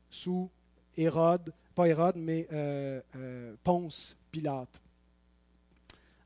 sous 0.09 0.49
Hérode, 0.97 1.53
pas 1.73 1.87
Hérode, 1.87 2.17
mais 2.17 2.45
Ponce 3.63 4.17
Pilate. 4.31 4.81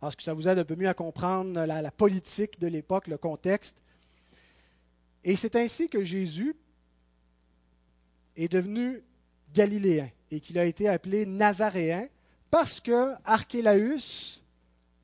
Est-ce 0.01 0.17
que 0.17 0.23
ça 0.23 0.33
vous 0.33 0.47
aide 0.47 0.57
un 0.57 0.65
peu 0.65 0.75
mieux 0.75 0.87
à 0.87 0.95
comprendre 0.95 1.63
la, 1.63 1.91
politique 1.91 2.59
de 2.59 2.65
l'époque, 2.65 3.07
le 3.07 3.19
contexte? 3.19 3.75
Et 5.23 5.35
c'est 5.35 5.55
ainsi 5.55 5.89
que 5.89 6.03
Jésus 6.03 6.55
est 8.35 8.51
devenu 8.51 9.03
galiléen 9.53 10.09
et 10.31 10.39
qu'il 10.39 10.57
a 10.57 10.65
été 10.65 10.87
appelé 10.87 11.27
nazaréen 11.27 12.07
parce 12.51 12.79
que 12.79 13.13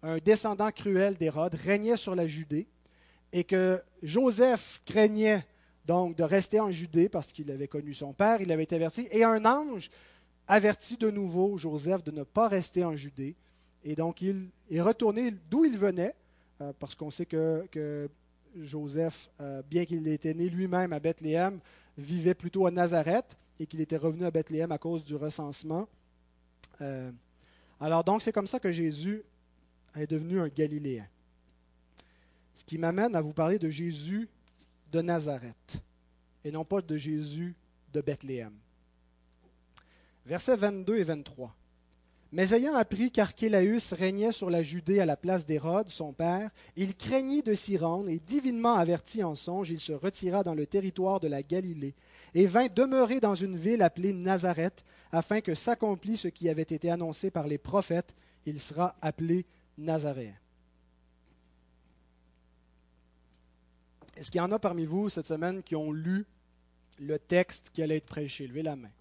un 0.03 0.17
descendant 0.19 0.71
cruel 0.71 1.15
d'Hérode, 1.15 1.55
régnait 1.55 1.97
sur 1.97 2.15
la 2.15 2.27
Judée 2.27 2.67
et 3.34 3.43
que 3.43 3.81
Joseph 4.03 4.81
craignait 4.86 5.45
donc 5.86 6.15
de 6.15 6.23
rester 6.23 6.60
en 6.60 6.71
Judée 6.71 7.10
parce 7.10 7.31
qu'il 7.31 7.49
avait 7.51 7.67
connu 7.67 7.93
son 7.93 8.13
père, 8.13 8.41
il 8.41 8.51
avait 8.51 8.71
averti, 8.73 9.08
et 9.12 9.23
un 9.23 9.45
ange 9.45 9.89
avertit 10.47 10.97
de 10.97 11.10
nouveau 11.10 11.58
Joseph 11.58 12.03
de 12.03 12.12
ne 12.12 12.23
pas 12.23 12.47
rester 12.47 12.84
en 12.84 12.95
Judée 12.95 13.36
et 13.86 13.95
donc, 13.95 14.21
il 14.23 14.49
est 14.71 14.81
retourné 14.81 15.31
d'où 15.49 15.63
il 15.63 15.77
venait, 15.77 16.15
euh, 16.60 16.73
parce 16.79 16.95
qu'on 16.95 17.12
sait 17.12 17.27
que, 17.27 18.10
Joseph, 18.60 19.29
euh, 19.39 19.62
bien 19.69 19.86
qu'il 19.86 20.08
était 20.08 20.34
né 20.34 20.49
lui-même 20.49 20.91
à 20.91 20.99
Bethléem, 20.99 21.60
vivait 21.97 22.34
plutôt 22.34 22.65
à 22.65 22.71
Nazareth 22.71 23.38
et 23.60 23.67
qu'il 23.67 23.81
était 23.81 23.97
revenu 23.97 24.25
à 24.25 24.31
Bethléem 24.31 24.71
à 24.71 24.79
cause 24.79 25.03
du 25.03 25.15
recensement. 25.15 25.88
Euh, 26.81 27.12
alors 27.79 28.03
donc, 28.03 28.21
c'est 28.21 28.31
comme 28.31 28.47
ça 28.47 28.59
que 28.59 28.71
Jésus 28.71 29.23
est 29.95 30.07
devenu 30.07 30.39
un 30.39 30.47
Galiléen. 30.47 31.07
Ce 32.55 32.63
qui 32.63 32.77
m'amène 32.77 33.15
à 33.15 33.21
vous 33.21 33.33
parler 33.33 33.59
de 33.59 33.69
Jésus 33.69 34.29
de 34.91 35.01
Nazareth 35.01 35.81
et 36.43 36.51
non 36.51 36.63
pas 36.63 36.81
de 36.81 36.95
Jésus 36.95 37.55
de 37.91 38.01
Bethléem. 38.01 38.53
Versets 40.25 40.55
22 40.55 40.97
et 40.97 41.03
23. 41.03 41.53
Mais 42.31 42.53
ayant 42.53 42.75
appris 42.75 43.11
qu'Archélaüs 43.11 43.93
régnait 43.93 44.31
sur 44.31 44.49
la 44.49 44.61
Judée 44.61 44.99
à 44.99 45.05
la 45.05 45.15
place 45.15 45.45
d'Hérode, 45.45 45.89
son 45.89 46.11
père, 46.11 46.49
il 46.75 46.95
craignit 46.95 47.45
de 47.45 47.53
s'y 47.53 47.77
rendre, 47.77 48.09
et 48.09 48.19
divinement 48.19 48.73
averti 48.73 49.23
en 49.23 49.35
songe, 49.35 49.69
il 49.69 49.79
se 49.79 49.93
retira 49.93 50.43
dans 50.43 50.53
le 50.53 50.65
territoire 50.65 51.19
de 51.19 51.27
la 51.27 51.43
Galilée, 51.43 51.93
et 52.33 52.45
vint 52.45 52.67
demeurer 52.67 53.19
dans 53.19 53.35
une 53.35 53.57
ville 53.57 53.81
appelée 53.81 54.11
Nazareth, 54.11 54.83
afin 55.15 55.39
que 55.39 55.56
s'accomplisse 55.56 56.21
ce 56.21 56.28
qui 56.28 56.49
avait 56.49 56.62
été 56.62 56.89
annoncé 56.89 57.32
par 57.32 57.47
les 57.47 57.58
prophètes, 57.58 58.13
il 58.45 58.60
sera 58.60 58.95
appelé 59.01 59.45
Nazaréen. 59.78 60.36
Est-ce 64.17 64.30
qu'il 64.30 64.39
y 64.39 64.41
en 64.41 64.51
a 64.51 64.60
parmi 64.60 64.86
vous 64.86 65.10
cette 65.10 65.25
semaine 65.25 65.63
qui 65.63 65.75
ont 65.75 65.91
lu 65.91 66.25
le 66.99 67.17
texte 67.17 67.69
qui 67.73 67.82
allait 67.82 67.97
être 67.97 68.08
prêché? 68.08 68.45
Levez 68.47 68.63
la 68.63 68.75
main. 68.75 68.91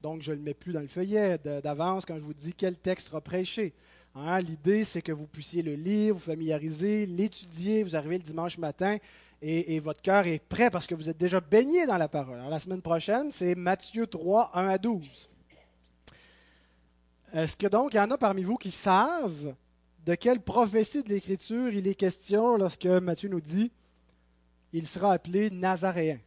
Donc, 0.00 0.22
je 0.22 0.32
ne 0.32 0.38
le 0.38 0.42
mets 0.42 0.54
plus 0.54 0.72
dans 0.72 0.80
le 0.80 0.88
feuillet 0.88 1.38
d'avance 1.38 2.04
quand 2.04 2.16
je 2.16 2.22
vous 2.22 2.34
dis 2.34 2.52
quel 2.52 2.76
texte 2.76 3.08
sera 3.08 3.20
prêché. 3.20 3.72
Hein, 4.16 4.40
l'idée, 4.40 4.84
c'est 4.84 5.02
que 5.02 5.12
vous 5.12 5.26
puissiez 5.26 5.62
le 5.62 5.74
lire, 5.74 6.14
vous 6.14 6.20
familiariser, 6.20 7.06
l'étudier, 7.06 7.84
vous 7.84 7.94
arrivez 7.94 8.18
le 8.18 8.24
dimanche 8.24 8.58
matin 8.58 8.98
et, 9.42 9.80
votre 9.80 10.00
cœur 10.00 10.26
est 10.26 10.38
prêt 10.38 10.70
parce 10.70 10.86
que 10.86 10.94
vous 10.94 11.08
êtes 11.08 11.18
déjà 11.18 11.40
baigné 11.40 11.84
dans 11.84 11.96
la 11.96 12.08
parole. 12.08 12.38
Alors, 12.38 12.48
la 12.48 12.60
semaine 12.60 12.80
prochaine, 12.80 13.32
c'est 13.32 13.56
Matthieu 13.56 14.06
3, 14.06 14.52
1 14.54 14.68
à 14.68 14.78
12. 14.78 15.28
Est-ce 17.34 17.56
que 17.56 17.66
donc 17.66 17.94
il 17.94 17.96
y 17.96 18.00
en 18.00 18.10
a 18.10 18.18
parmi 18.18 18.44
vous 18.44 18.56
qui 18.56 18.70
savent 18.70 19.54
de 20.04 20.14
quelle 20.14 20.40
prophétie 20.40 21.02
de 21.02 21.08
l'Écriture 21.08 21.72
il 21.72 21.86
est 21.88 21.94
question 21.94 22.56
lorsque 22.56 22.86
Matthieu 22.86 23.30
nous 23.30 23.40
dit 23.40 23.72
il 24.72 24.86
sera 24.86 25.14
appelé 25.14 25.50
Nazaréen 25.50 26.18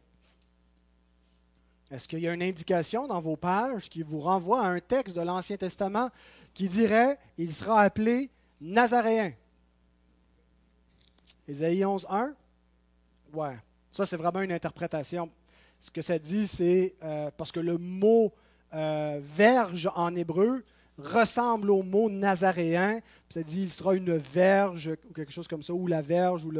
est-ce 1.90 2.08
qu'il 2.08 2.18
y 2.18 2.26
a 2.26 2.34
une 2.34 2.42
indication 2.42 3.06
dans 3.06 3.20
vos 3.20 3.36
pages 3.36 3.88
qui 3.88 4.02
vous 4.02 4.18
renvoie 4.18 4.62
à 4.62 4.66
un 4.66 4.80
texte 4.80 5.14
de 5.14 5.20
l'Ancien 5.20 5.56
Testament 5.56 6.10
qui 6.54 6.68
dirait 6.68 7.18
il 7.38 7.54
sera 7.54 7.82
appelé 7.82 8.30
Nazaréen 8.60 9.32
Ésaïe 11.46 11.84
11, 11.84 12.08
1 12.10 12.34
Ouais, 13.36 13.58
ça 13.92 14.06
c'est 14.06 14.16
vraiment 14.16 14.40
une 14.40 14.52
interprétation. 14.52 15.28
Ce 15.78 15.90
que 15.90 16.00
ça 16.00 16.18
dit, 16.18 16.46
c'est 16.46 16.94
euh, 17.04 17.30
parce 17.36 17.52
que 17.52 17.60
le 17.60 17.76
mot 17.76 18.32
euh, 18.72 19.20
verge 19.22 19.90
en 19.94 20.16
hébreu 20.16 20.64
ressemble 20.96 21.70
au 21.70 21.82
mot 21.82 22.08
nazaréen. 22.08 23.00
Ça 23.28 23.42
dit 23.42 23.64
il 23.64 23.70
sera 23.70 23.94
une 23.94 24.16
verge 24.16 24.90
ou 25.10 25.12
quelque 25.12 25.32
chose 25.32 25.46
comme 25.48 25.62
ça, 25.62 25.74
ou 25.74 25.86
la 25.86 26.00
verge 26.00 26.46
ou 26.46 26.50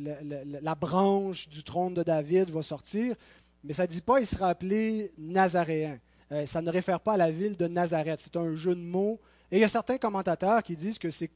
la 0.00 0.74
branche 0.74 1.48
du 1.48 1.62
trône 1.62 1.94
de 1.94 2.02
David 2.02 2.50
va 2.50 2.62
sortir. 2.62 3.14
Mais 3.62 3.72
ça 3.72 3.84
ne 3.84 3.88
dit 3.88 4.00
pas 4.00 4.18
qu'il 4.18 4.26
sera 4.26 4.48
appelé 4.48 5.12
Nazaréen. 5.16 6.00
Euh, 6.32 6.44
ça 6.44 6.60
ne 6.60 6.72
réfère 6.72 6.98
pas 6.98 7.12
à 7.12 7.16
la 7.16 7.30
ville 7.30 7.56
de 7.56 7.68
Nazareth. 7.68 8.18
C'est 8.20 8.36
un 8.36 8.52
jeu 8.54 8.74
de 8.74 8.80
mots. 8.80 9.20
Et 9.52 9.58
il 9.58 9.60
y 9.60 9.64
a 9.64 9.68
certains 9.68 9.98
commentateurs 9.98 10.60
qui 10.64 10.74
disent 10.74 10.98
que 10.98 11.10
c'est 11.10 11.30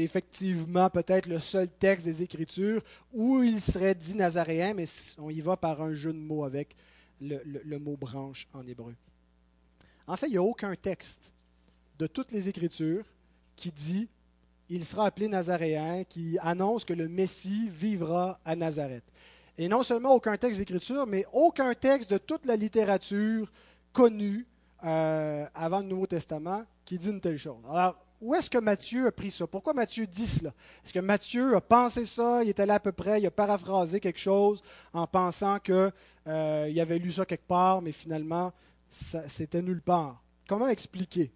effectivement 0.00 0.88
peut-être 0.88 1.26
le 1.26 1.38
seul 1.38 1.68
texte 1.68 2.06
des 2.06 2.22
Écritures 2.22 2.82
où 3.12 3.42
il 3.42 3.60
serait 3.60 3.94
dit 3.94 4.14
Nazaréen, 4.14 4.74
mais 4.74 4.86
on 5.18 5.30
y 5.30 5.40
va 5.40 5.56
par 5.56 5.82
un 5.82 5.92
jeu 5.92 6.12
de 6.12 6.18
mots 6.18 6.44
avec 6.44 6.74
le, 7.20 7.78
mot 7.78 7.96
branche 7.96 8.48
en 8.52 8.66
hébreu. 8.66 8.94
En 10.06 10.16
fait, 10.16 10.26
il 10.26 10.32
n'y 10.32 10.38
a 10.38 10.42
aucun 10.42 10.74
texte 10.74 11.32
de 11.98 12.06
toutes 12.06 12.32
les 12.32 12.48
Écritures 12.48 13.04
qui 13.56 13.70
dit 13.70 14.08
il 14.68 14.84
sera 14.84 15.06
appelé 15.06 15.28
Nazaréen, 15.28 16.04
qui 16.04 16.38
annonce 16.40 16.84
que 16.84 16.94
le 16.94 17.08
Messie 17.08 17.68
vivra 17.68 18.40
à 18.44 18.56
Nazareth. 18.56 19.04
Et 19.58 19.68
non 19.68 19.82
seulement 19.82 20.14
aucun 20.14 20.36
texte 20.38 20.58
d'écriture, 20.60 21.06
mais 21.06 21.26
aucun 21.32 21.74
texte 21.74 22.10
de 22.10 22.16
toute 22.16 22.46
la 22.46 22.56
littérature 22.56 23.52
connue 23.92 24.46
euh, 24.84 25.46
avant 25.54 25.80
le 25.80 25.86
Nouveau 25.86 26.06
Testament 26.06 26.64
qui 26.84 26.98
dit 26.98 27.10
une 27.10 27.20
telle 27.20 27.36
chose. 27.36 27.58
Alors, 27.68 27.96
où 28.22 28.36
est-ce 28.36 28.48
que 28.48 28.58
Matthieu 28.58 29.08
a 29.08 29.12
pris 29.12 29.32
ça? 29.32 29.48
Pourquoi 29.48 29.74
Matthieu 29.74 30.06
dit 30.06 30.28
cela? 30.28 30.54
Est-ce 30.84 30.92
que 30.94 31.00
Matthieu 31.00 31.56
a 31.56 31.60
pensé 31.60 32.04
ça, 32.04 32.44
il 32.44 32.50
était 32.50 32.64
là 32.64 32.74
à 32.74 32.80
peu 32.80 32.92
près, 32.92 33.20
il 33.20 33.26
a 33.26 33.32
paraphrasé 33.32 33.98
quelque 33.98 34.20
chose 34.20 34.62
en 34.92 35.08
pensant 35.08 35.58
qu'il 35.58 35.92
euh, 36.28 36.80
avait 36.80 37.00
lu 37.00 37.10
ça 37.10 37.26
quelque 37.26 37.48
part, 37.48 37.82
mais 37.82 37.90
finalement, 37.90 38.52
c'était 38.88 39.60
nulle 39.60 39.82
part. 39.82 40.22
Comment 40.46 40.68
expliquer? 40.68 41.32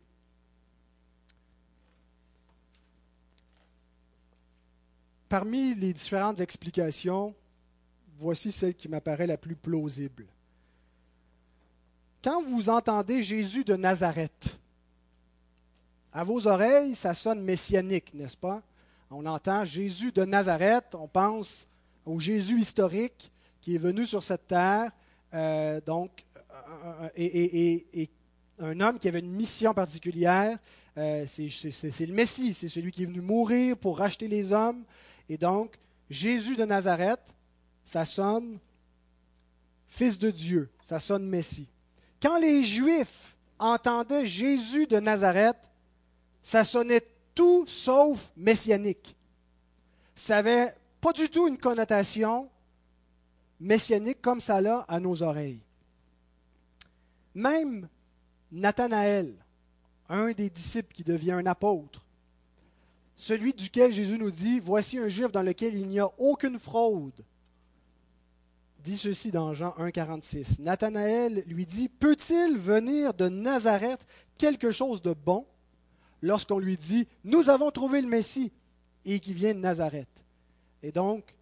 Parmi 5.29 5.75
les 5.75 5.93
différentes 5.93 6.39
explications, 6.39 7.35
voici 8.17 8.53
celle 8.53 8.77
qui 8.77 8.89
m'apparaît 8.89 9.27
la 9.27 9.37
plus 9.37 9.57
plausible. 9.57 10.27
Quand 12.23 12.45
vous 12.45 12.69
entendez 12.69 13.25
Jésus 13.25 13.65
de 13.65 13.75
Nazareth, 13.75 14.57
à 16.17 16.25
vos 16.25 16.47
oreilles, 16.47 16.95
ça 16.95 17.13
sonne 17.13 17.43
messianique, 17.43 18.15
n'est-ce 18.15 18.39
pas? 18.39 18.63
On 19.11 19.27
entend 19.27 19.67
Jésus 19.67 20.13
de 20.13 20.25
Nazareth, 20.25 20.95
on 20.95 21.07
pense 21.07 21.69
au 22.07 22.19
Jésus 22.19 22.59
historique 22.59 23.31
qui 23.61 23.75
est 23.75 23.79
venu 23.79 24.07
sur 24.07 24.23
cette 24.23 24.47
terre, 24.47 24.93
euh, 25.35 25.79
donc, 25.83 26.25
et, 27.19 28.09
un 28.59 28.81
homme 28.81 28.99
qui 28.99 29.09
avait 29.09 29.19
une 29.19 29.31
mission 29.31 29.75
particulière. 29.75 30.59
Euh, 30.97 31.27
c'est 31.27 32.07
le 32.07 32.15
Messie, 32.15 32.55
c'est 32.55 32.69
celui 32.69 32.93
qui 32.93 33.03
est 33.03 33.07
venu 33.07 33.21
mourir 33.21 33.77
pour 33.77 33.99
racheter 33.99 34.27
les 34.27 34.55
hommes. 34.55 34.85
Et 35.29 35.37
donc, 35.37 35.79
Jésus 36.09 36.57
de 36.57 36.65
Nazareth, 36.65 37.21
ça 37.85 38.07
sonne 38.07 38.59
Fils 39.87 40.19
de 40.19 40.31
Dieu, 40.31 40.71
ça 40.83 40.99
sonne 40.99 41.27
Messie. 41.27 41.69
Quand 42.23 42.39
les 42.39 42.65
Juifs 42.65 43.37
entendaient 43.59 44.25
Jésus 44.25 44.87
de 44.87 44.99
Nazareth, 44.99 45.59
ça 46.47 46.63
sonnait 46.63 47.03
tout 47.35 47.67
sauf 47.67 48.31
messianique. 48.37 49.17
Ça 50.15 50.37
n'avait 50.37 50.77
pas 51.01 51.13
du 51.13 51.29
tout 51.29 51.49
une 51.49 51.59
connotation 51.59 52.49
messianique 53.59 54.23
comme 54.23 54.39
ça 54.39 54.61
l'a 54.61 54.85
à 54.87 55.01
nos 55.01 55.25
oreilles. 55.25 55.59
Même 57.35 57.89
Nathanaël, 58.53 59.35
un 60.09 60.31
des 60.31 60.49
disciples 60.49 60.95
qui 60.95 61.03
devient 61.03 61.33
un 61.33 61.47
apôtre, 61.47 62.07
celui 63.17 63.53
duquel 63.53 63.93
Jésus 63.93 64.17
nous 64.17 64.31
dit, 64.31 64.61
voici 64.61 64.99
un 64.99 65.09
juif 65.09 65.33
dans 65.33 65.43
lequel 65.43 65.75
il 65.75 65.89
n'y 65.89 65.99
a 65.99 66.09
aucune 66.17 66.61
fraude, 66.61 67.25
dit 68.85 68.97
ceci 68.97 69.33
dans 69.33 69.53
Jean 69.53 69.75
1,46. 69.81 70.63
Nathanaël 70.63 71.43
lui 71.49 71.67
dit, 71.67 71.89
peut-il 71.89 72.57
venir 72.57 73.15
de 73.15 73.29
Nazareth 73.29 74.07
quelque 74.39 74.71
chose 74.71 75.03
de 75.03 75.13
bon? 75.13 75.45
Lorsqu'on 76.23 76.59
lui 76.59 76.77
dit, 76.77 77.07
nous 77.25 77.51
avons 77.51 77.71
trouvé 77.71 78.01
le 78.01 78.09
Messie 78.09 78.53
et 79.05 79.21
qui 79.21 79.35
vient 79.35 79.55
de 79.55 79.61
Nazareth 79.61 80.09
Et 80.83 80.93
donc, 80.93 81.35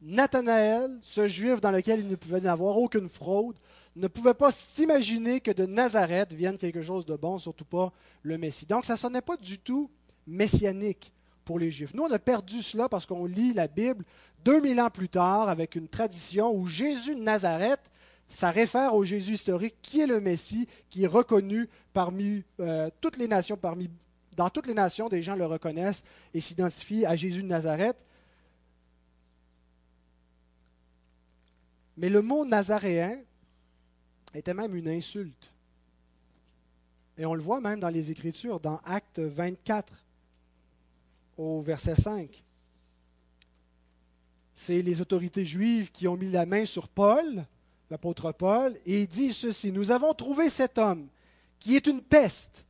Nathanaël, 0.00 0.98
ce 1.00 1.26
juif 1.26 1.60
dans 1.60 1.70
lequel 1.70 2.00
il 2.00 2.08
ne 2.08 2.14
pouvait 2.14 2.40
y 2.40 2.48
avoir 2.48 2.76
aucune 2.76 3.08
fraude, 3.08 3.56
ne 3.96 4.06
pouvait 4.06 4.34
pas 4.34 4.52
s'imaginer 4.52 5.40
que 5.40 5.50
de 5.50 5.66
Nazareth 5.66 6.32
vienne 6.32 6.56
quelque 6.56 6.82
chose 6.82 7.04
de 7.04 7.16
bon, 7.16 7.38
surtout 7.38 7.64
pas 7.64 7.92
le 8.22 8.38
Messie. 8.38 8.66
Donc 8.66 8.84
ça 8.84 8.94
ne 8.94 8.98
sonnait 8.98 9.20
pas 9.20 9.36
du 9.36 9.58
tout 9.58 9.90
messianique 10.26 11.12
pour 11.44 11.58
les 11.58 11.70
Juifs. 11.70 11.94
Nous, 11.94 12.04
on 12.04 12.12
a 12.12 12.18
perdu 12.18 12.62
cela 12.62 12.88
parce 12.88 13.06
qu'on 13.06 13.24
lit 13.24 13.54
la 13.54 13.66
Bible 13.66 14.04
2000 14.44 14.80
ans 14.80 14.90
plus 14.90 15.08
tard 15.08 15.48
avec 15.48 15.74
une 15.74 15.88
tradition 15.88 16.52
où 16.54 16.66
Jésus 16.66 17.16
de 17.16 17.20
Nazareth, 17.20 17.90
ça 18.28 18.50
réfère 18.50 18.94
au 18.94 19.04
Jésus 19.04 19.34
historique 19.34 19.76
qui 19.80 20.00
est 20.00 20.06
le 20.06 20.20
Messie, 20.20 20.68
qui 20.90 21.04
est 21.04 21.08
reconnu 21.08 21.68
parmi 21.92 22.44
euh, 22.60 22.90
toutes 23.00 23.16
les 23.16 23.28
nations, 23.28 23.56
parmi, 23.56 23.90
dans 24.36 24.50
toutes 24.50 24.66
les 24.66 24.74
nations, 24.74 25.08
des 25.08 25.22
gens 25.22 25.34
le 25.34 25.46
reconnaissent 25.46 26.04
et 26.34 26.40
s'identifient 26.40 27.06
à 27.06 27.16
Jésus 27.16 27.42
de 27.42 27.48
Nazareth. 27.48 27.96
Mais 31.96 32.10
le 32.10 32.22
mot 32.22 32.44
nazaréen 32.44 33.18
était 34.34 34.54
même 34.54 34.74
une 34.74 34.88
insulte. 34.88 35.54
Et 37.16 37.26
on 37.26 37.34
le 37.34 37.40
voit 37.40 37.60
même 37.60 37.80
dans 37.80 37.88
les 37.88 38.12
Écritures, 38.12 38.60
dans 38.60 38.80
Acte 38.84 39.18
24, 39.18 40.04
au 41.36 41.60
verset 41.60 41.96
5. 41.96 42.44
C'est 44.54 44.82
les 44.82 45.00
autorités 45.00 45.44
juives 45.44 45.90
qui 45.90 46.06
ont 46.06 46.16
mis 46.16 46.30
la 46.30 46.46
main 46.46 46.64
sur 46.64 46.88
Paul, 46.88 47.44
l'apôtre 47.90 48.32
Paul, 48.32 48.76
et 48.84 49.06
disent 49.06 49.36
ceci, 49.36 49.72
nous 49.72 49.90
avons 49.90 50.14
trouvé 50.14 50.50
cet 50.50 50.78
homme 50.78 51.08
qui 51.58 51.76
est 51.76 51.86
une 51.86 52.02
peste, 52.02 52.64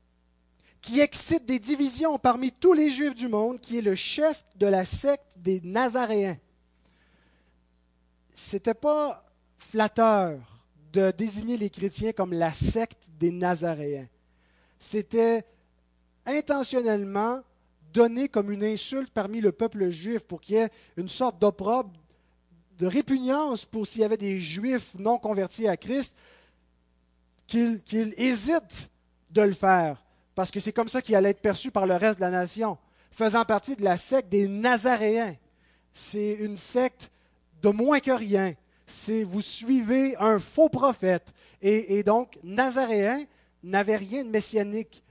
qui 0.81 1.01
excite 1.01 1.45
des 1.45 1.59
divisions 1.59 2.19
parmi 2.19 2.53
tous 2.53 2.73
les 2.73 2.91
juifs 2.91 3.15
du 3.15 3.29
monde, 3.29 3.61
qui 3.61 3.79
est 3.79 3.83
le 3.83 3.95
chef 3.95 4.45
de 4.57 4.67
la 4.67 4.85
secte 4.85 5.27
des 5.37 5.61
Nazaréens. 5.61 6.39
C'était 8.33 8.75
pas 8.75 9.25
flatteur 9.59 10.39
de 10.93 11.11
désigner 11.11 11.57
les 11.57 11.71
chrétiens 11.71 12.13
comme 12.13 12.33
la 12.33 12.53
secte 12.53 13.09
des 13.19 13.31
Nazaréens. 13.31 14.07
C'était 14.79 15.45
intentionnellement 16.25 17.43
donné 17.93 18.29
comme 18.29 18.51
une 18.53 18.65
insulte 18.65 19.13
parmi 19.13 19.41
le 19.41 19.53
peuple 19.53 19.91
juif 19.91 20.23
pour 20.23 20.41
qu'il 20.41 20.55
y 20.55 20.59
ait 20.59 20.71
une 20.97 21.09
sorte 21.09 21.39
d'opprobre, 21.39 21.91
de 22.79 22.87
répugnance 22.87 23.65
pour 23.65 23.87
s'il 23.87 24.03
y 24.03 24.05
avait 24.05 24.17
des 24.17 24.41
juifs 24.41 24.95
non 24.99 25.19
convertis 25.19 25.67
à 25.69 25.77
Christ, 25.77 26.15
qu'ils 27.47 28.15
hésitent 28.17 28.91
de 29.31 29.43
le 29.43 29.53
faire, 29.53 30.03
parce 30.35 30.51
que 30.51 30.61
c'est 30.61 30.73
comme 30.73 30.89
ça 30.89 31.03
qu'il 31.03 31.15
allait 31.15 31.31
être 31.31 31.41
perçu 31.41 31.71
par 31.71 31.87
le 31.87 31.97
reste 31.97 32.19
de 32.19 32.25
la 32.25 32.31
nation, 32.31 32.79
faisant 33.11 33.45
partie 33.45 33.75
de 33.75 33.85
la 33.85 33.97
secte 33.97 34.29
des 34.29 34.47
Nazaréens. 34.47 35.35
C'est 35.93 36.35
une 36.35 36.57
secte 36.57 37.11
de 37.63 37.71
moins 37.71 38.01
que 38.01 38.13
rien. 38.13 38.55
C'est 38.87 39.25
vous 39.25 39.41
suivez 39.41 40.17
un 40.17 40.39
faux 40.39 40.69
prophète. 40.69 41.33
Et, 41.61 41.99
et 41.99 42.03
donc, 42.03 42.39
Nazaréens 42.45 43.25
n'avaient 43.63 43.97
rien 43.97 44.25
de 44.25 44.31
messianique 44.31 45.03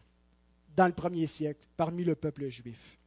dans 0.76 0.86
le 0.86 0.94
premier 0.94 1.28
siècle 1.28 1.68
parmi 1.76 2.04
le 2.06 2.16
peuple 2.16 2.48
juif. 2.48 2.98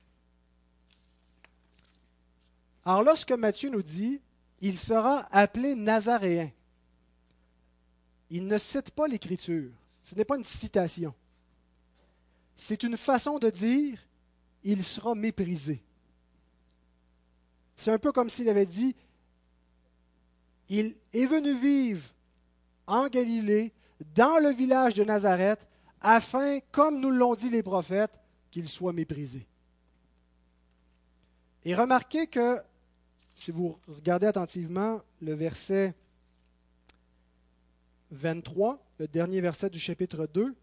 Alors 2.84 3.02
lorsque 3.02 3.32
Matthieu 3.32 3.70
nous 3.70 3.82
dit, 3.82 4.20
il 4.60 4.78
sera 4.78 5.28
appelé 5.30 5.74
Nazaréen, 5.74 6.50
il 8.30 8.46
ne 8.46 8.58
cite 8.58 8.90
pas 8.92 9.08
l'Écriture. 9.08 9.70
Ce 10.02 10.14
n'est 10.14 10.24
pas 10.24 10.36
une 10.36 10.44
citation. 10.44 11.14
C'est 12.56 12.82
une 12.82 12.96
façon 12.96 13.38
de 13.38 13.50
dire, 13.50 13.98
il 14.62 14.84
sera 14.84 15.14
méprisé. 15.14 15.82
C'est 17.76 17.90
un 17.90 17.98
peu 17.98 18.12
comme 18.12 18.28
s'il 18.28 18.48
avait 18.48 18.66
dit, 18.66 18.94
il 20.68 20.94
est 21.12 21.26
venu 21.26 21.58
vivre 21.58 22.08
en 22.86 23.08
Galilée, 23.08 23.72
dans 24.14 24.38
le 24.38 24.50
village 24.50 24.94
de 24.94 25.04
Nazareth, 25.04 25.66
afin, 26.00 26.60
comme 26.70 27.00
nous 27.00 27.10
l'ont 27.10 27.34
dit 27.34 27.50
les 27.50 27.62
prophètes, 27.62 28.18
qu'il 28.50 28.68
soit 28.68 28.92
méprisé. 28.92 29.46
Et 31.64 31.74
remarquez 31.74 32.26
que, 32.26 32.60
si 33.40 33.52
vous 33.52 33.78
regardez 33.88 34.26
attentivement 34.26 35.00
le 35.22 35.32
verset 35.32 35.94
23, 38.10 38.78
le 38.98 39.08
dernier 39.08 39.40
verset 39.40 39.70
du 39.70 39.78
chapitre 39.78 40.28
2, 40.30 40.54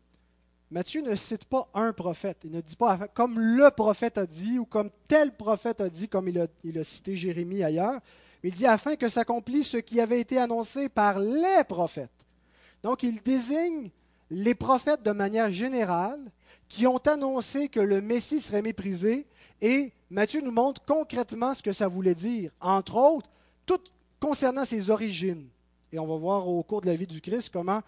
Matthieu 0.70 1.02
ne 1.02 1.16
cite 1.16 1.46
pas 1.46 1.70
un 1.74 1.92
prophète. 1.92 2.38
Il 2.44 2.52
ne 2.52 2.62
dit 2.62 2.76
pas 2.76 3.08
comme 3.16 3.40
le 3.40 3.72
prophète 3.72 4.20
a 4.20 4.28
dit 4.28 4.60
ou 4.60 4.66
comme 4.66 4.92
tel 5.08 5.36
prophète 5.36 5.82
a 5.82 5.90
dit, 5.90 6.08
comme 6.08 6.28
il 6.28 6.40
a, 6.40 6.84
cité 6.84 7.18
Jérémie 7.18 7.64
ailleurs. 7.64 8.00
Il 8.44 8.54
dit 8.54 8.68
afin 8.68 8.96
que 8.96 9.10
s'accomplisse 9.10 9.70
ce 9.70 9.78
qui 9.78 10.00
avait 10.00 10.22
été 10.22 10.38
annoncé 10.38 10.88
par 10.88 11.20
les 11.20 11.64
prophètes. 11.68 12.12
Donc 12.84 13.02
il 13.02 13.24
désigne 13.24 13.90
les 14.30 14.54
prophètes 14.54 15.02
de 15.02 15.14
manière 15.14 15.50
générale 15.50 16.20
qui 16.70 16.86
ont 16.86 16.98
annoncé 16.98 17.70
que 17.70 17.80
le 17.80 18.02
Messie 18.02 18.40
serait 18.40 18.62
méprisé 18.62 19.26
et 19.62 19.92
Matthieu 20.10 20.42
nous 20.42 20.52
montre 20.52 20.84
concrètement 20.86 21.54
ce 21.54 21.64
que 21.64 21.72
ça 21.72 21.88
voulait 21.88 22.16
dire, 22.16 22.52
entre 22.62 22.96
autres, 22.96 23.30
tout 23.66 23.80
concernant 24.20 24.66
ses 24.66 24.90
origines. 24.90 25.48
Et 25.92 26.00
on 26.00 26.08
va 26.08 26.16
voir 26.16 26.48
au 26.48 26.64
cours 26.64 26.82
de 26.82 26.88
la 26.88 26.96
vie 26.96 27.08
du 27.08 27.22
Christ 27.22 27.50
comment 27.52 27.82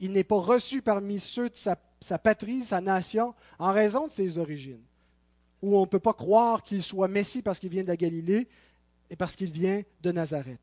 il 0.00 0.12
n'est 0.12 0.24
pas 0.24 0.40
reçu 0.40 0.82
parmi 0.82 1.20
ceux 1.20 1.48
de 1.48 1.56
sa, 1.56 2.18
patrie, 2.18 2.62
sa 2.62 2.80
nation, 2.80 3.34
en 3.58 3.72
raison 3.72 4.06
de 4.06 4.12
ses 4.12 4.38
origines. 4.38 4.82
Où 5.62 5.76
on 5.76 5.82
ne 5.82 5.86
peut 5.86 6.00
pas 6.00 6.12
croire 6.12 6.62
qu'il 6.62 6.82
soit 6.82 7.08
Messie 7.08 7.42
parce 7.42 7.58
qu'il 7.58 7.70
vient 7.70 7.84
de 7.84 7.88
la 7.88 7.96
Galilée 7.96 8.48
et 9.10 9.16
parce 9.16 9.36
qu'il 9.36 9.52
vient 9.52 9.82
de 10.00 10.12
Nazareth. 10.12 10.60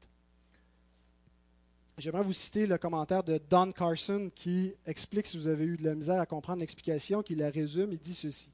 J'aimerais 1.97 2.23
vous 2.23 2.33
citer 2.33 2.65
le 2.65 2.77
commentaire 2.77 3.23
de 3.23 3.39
Don 3.49 3.71
Carson 3.71 4.31
qui 4.33 4.73
explique, 4.85 5.27
si 5.27 5.37
vous 5.37 5.47
avez 5.47 5.65
eu 5.65 5.77
de 5.77 5.83
la 5.83 5.95
misère 5.95 6.19
à 6.19 6.25
comprendre 6.25 6.59
l'explication, 6.59 7.21
qui 7.23 7.35
la 7.35 7.49
résume. 7.49 7.91
Il 7.91 7.99
dit 7.99 8.13
ceci. 8.13 8.49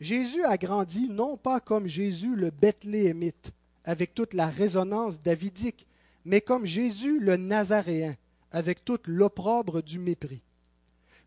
Jésus 0.00 0.44
a 0.44 0.58
grandi 0.58 1.08
non 1.08 1.36
pas 1.36 1.58
comme 1.58 1.86
Jésus 1.86 2.36
le 2.36 2.50
Bethléemite, 2.50 3.52
avec 3.84 4.14
toute 4.14 4.34
la 4.34 4.48
résonance 4.48 5.22
davidique, 5.22 5.86
mais 6.24 6.40
comme 6.40 6.66
Jésus 6.66 7.18
le 7.18 7.36
Nazaréen, 7.36 8.16
avec 8.52 8.84
toute 8.84 9.06
l'opprobre 9.06 9.82
du 9.82 9.98
mépris. 9.98 10.42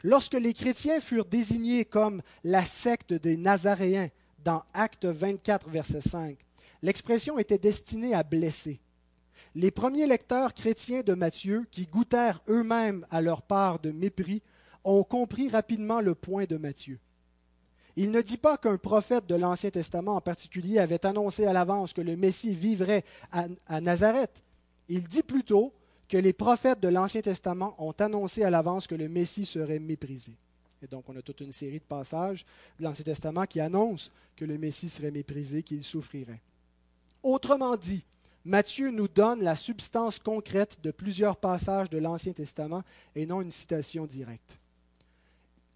Lorsque 0.03 0.36
les 0.36 0.53
chrétiens 0.53 0.99
furent 0.99 1.25
désignés 1.25 1.84
comme 1.84 2.21
la 2.43 2.63
secte 2.63 3.13
des 3.13 3.38
Nazaréens 3.38 4.10
dans 4.43 4.63
Acte 4.73 5.05
24, 5.05 5.67
verset 5.69 6.01
5, 6.01 6.38
l'expression 6.82 7.39
était 7.39 7.58
destinée 7.58 8.13
à 8.13 8.23
blesser. 8.23 8.79
Les 9.55 9.71
premiers 9.71 10.05
lecteurs 10.05 10.53
chrétiens 10.53 11.01
de 11.01 11.13
Matthieu, 11.15 11.65
qui 11.71 11.88
goûtèrent 11.88 12.41
eux-mêmes 12.47 13.05
à 13.10 13.21
leur 13.21 13.41
part 13.41 13.79
de 13.79 13.91
mépris, 13.91 14.43
ont 14.84 15.03
compris 15.03 15.49
rapidement 15.49 16.01
le 16.01 16.13
point 16.13 16.45
de 16.45 16.55
Matthieu. 16.55 16.99
Il 18.01 18.12
ne 18.12 18.21
dit 18.21 18.38
pas 18.38 18.55
qu'un 18.55 18.77
prophète 18.77 19.27
de 19.27 19.35
l'Ancien 19.35 19.71
Testament 19.71 20.15
en 20.15 20.21
particulier 20.21 20.79
avait 20.79 21.05
annoncé 21.05 21.45
à 21.45 21.51
l'avance 21.51 21.91
que 21.91 21.99
le 21.99 22.15
Messie 22.15 22.55
vivrait 22.55 23.03
à, 23.29 23.81
Nazareth. 23.81 24.41
Il 24.88 25.03
dit 25.03 25.21
plutôt 25.21 25.73
que 26.07 26.15
les 26.15 26.31
prophètes 26.31 26.79
de 26.79 26.88
l'Ancien 26.88 27.19
Testament 27.19 27.75
ont 27.77 27.93
annoncé 27.99 28.43
à 28.43 28.49
l'avance 28.49 28.88
que 28.88 28.95
le 28.95 29.09
Messie 29.09 29.45
serait 29.45 29.79
méprisé. 29.79 30.31
Et 30.81 30.88
donc, 30.88 31.09
on 31.09 31.17
a 31.17 31.21
toute 31.21 31.41
une 31.41 31.51
série 31.51 31.79
de 31.79 31.83
passages 31.83 32.45
de 32.79 32.85
l'Ancien 32.85 33.03
Testament 33.03 33.43
qui 33.43 33.59
annoncent 33.59 34.12
que 34.38 34.45
le 34.45 34.57
Messie 34.57 34.88
serait 34.88 35.12
méprisé, 35.12 35.62
qu'il 35.62 35.83
souffrirait. 35.83 36.39
Autrement 37.21 37.75
dit, 37.75 38.05
Matthieu 38.45 38.91
nous 38.91 39.09
donne 39.09 39.43
la 39.43 39.57
substance 39.57 40.19
concrète 40.19 40.77
de 40.81 40.91
plusieurs 40.91 41.35
passages 41.35 41.89
de 41.89 41.97
l'Ancien 41.97 42.31
Testament 42.31 42.83
et 43.13 43.25
non 43.25 43.41
une 43.41 43.51
citation 43.51 44.05
directe. 44.05 44.57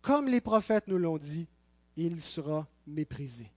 Comme 0.01 0.29
les 0.29 0.39
prophètes 0.39 0.87
nous 0.87 0.97
l'ont 0.97 1.17
dit, 1.17 1.47
il 1.97 2.21
sera 2.21 2.67
méprisé. 2.87 3.49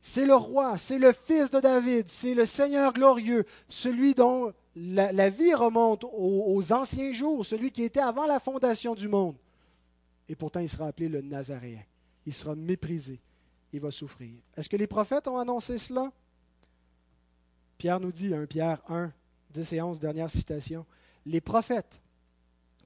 C'est 0.00 0.26
le 0.26 0.34
roi, 0.34 0.78
c'est 0.78 0.98
le 0.98 1.12
fils 1.12 1.50
de 1.50 1.60
David, 1.60 2.08
c'est 2.08 2.34
le 2.34 2.46
Seigneur 2.46 2.92
glorieux, 2.92 3.44
celui 3.68 4.14
dont 4.14 4.54
la, 4.76 5.30
vie 5.30 5.54
remonte 5.54 6.04
aux, 6.12 6.72
anciens 6.72 7.12
jours, 7.12 7.44
celui 7.44 7.72
qui 7.72 7.82
était 7.82 8.00
avant 8.00 8.26
la 8.26 8.38
fondation 8.38 8.94
du 8.94 9.08
monde. 9.08 9.36
Et 10.28 10.36
pourtant, 10.36 10.60
il 10.60 10.68
sera 10.68 10.86
appelé 10.86 11.08
le 11.08 11.20
Nazaréen. 11.20 11.82
Il 12.26 12.32
sera 12.32 12.54
méprisé. 12.54 13.20
Il 13.72 13.80
va 13.80 13.90
souffrir. 13.90 14.34
Est-ce 14.56 14.68
que 14.68 14.76
les 14.76 14.86
prophètes 14.86 15.26
ont 15.26 15.38
annoncé 15.38 15.78
cela? 15.78 16.12
Pierre 17.76 18.00
nous 18.00 18.12
dit, 18.12 18.34
1 18.34 18.46
Pierre 18.46 18.80
1, 18.88 19.12
10 19.50 19.72
et 19.72 19.82
11, 19.82 19.98
dernière 19.98 20.30
citation, 20.30 20.86
les 21.26 21.40
prophètes 21.40 22.00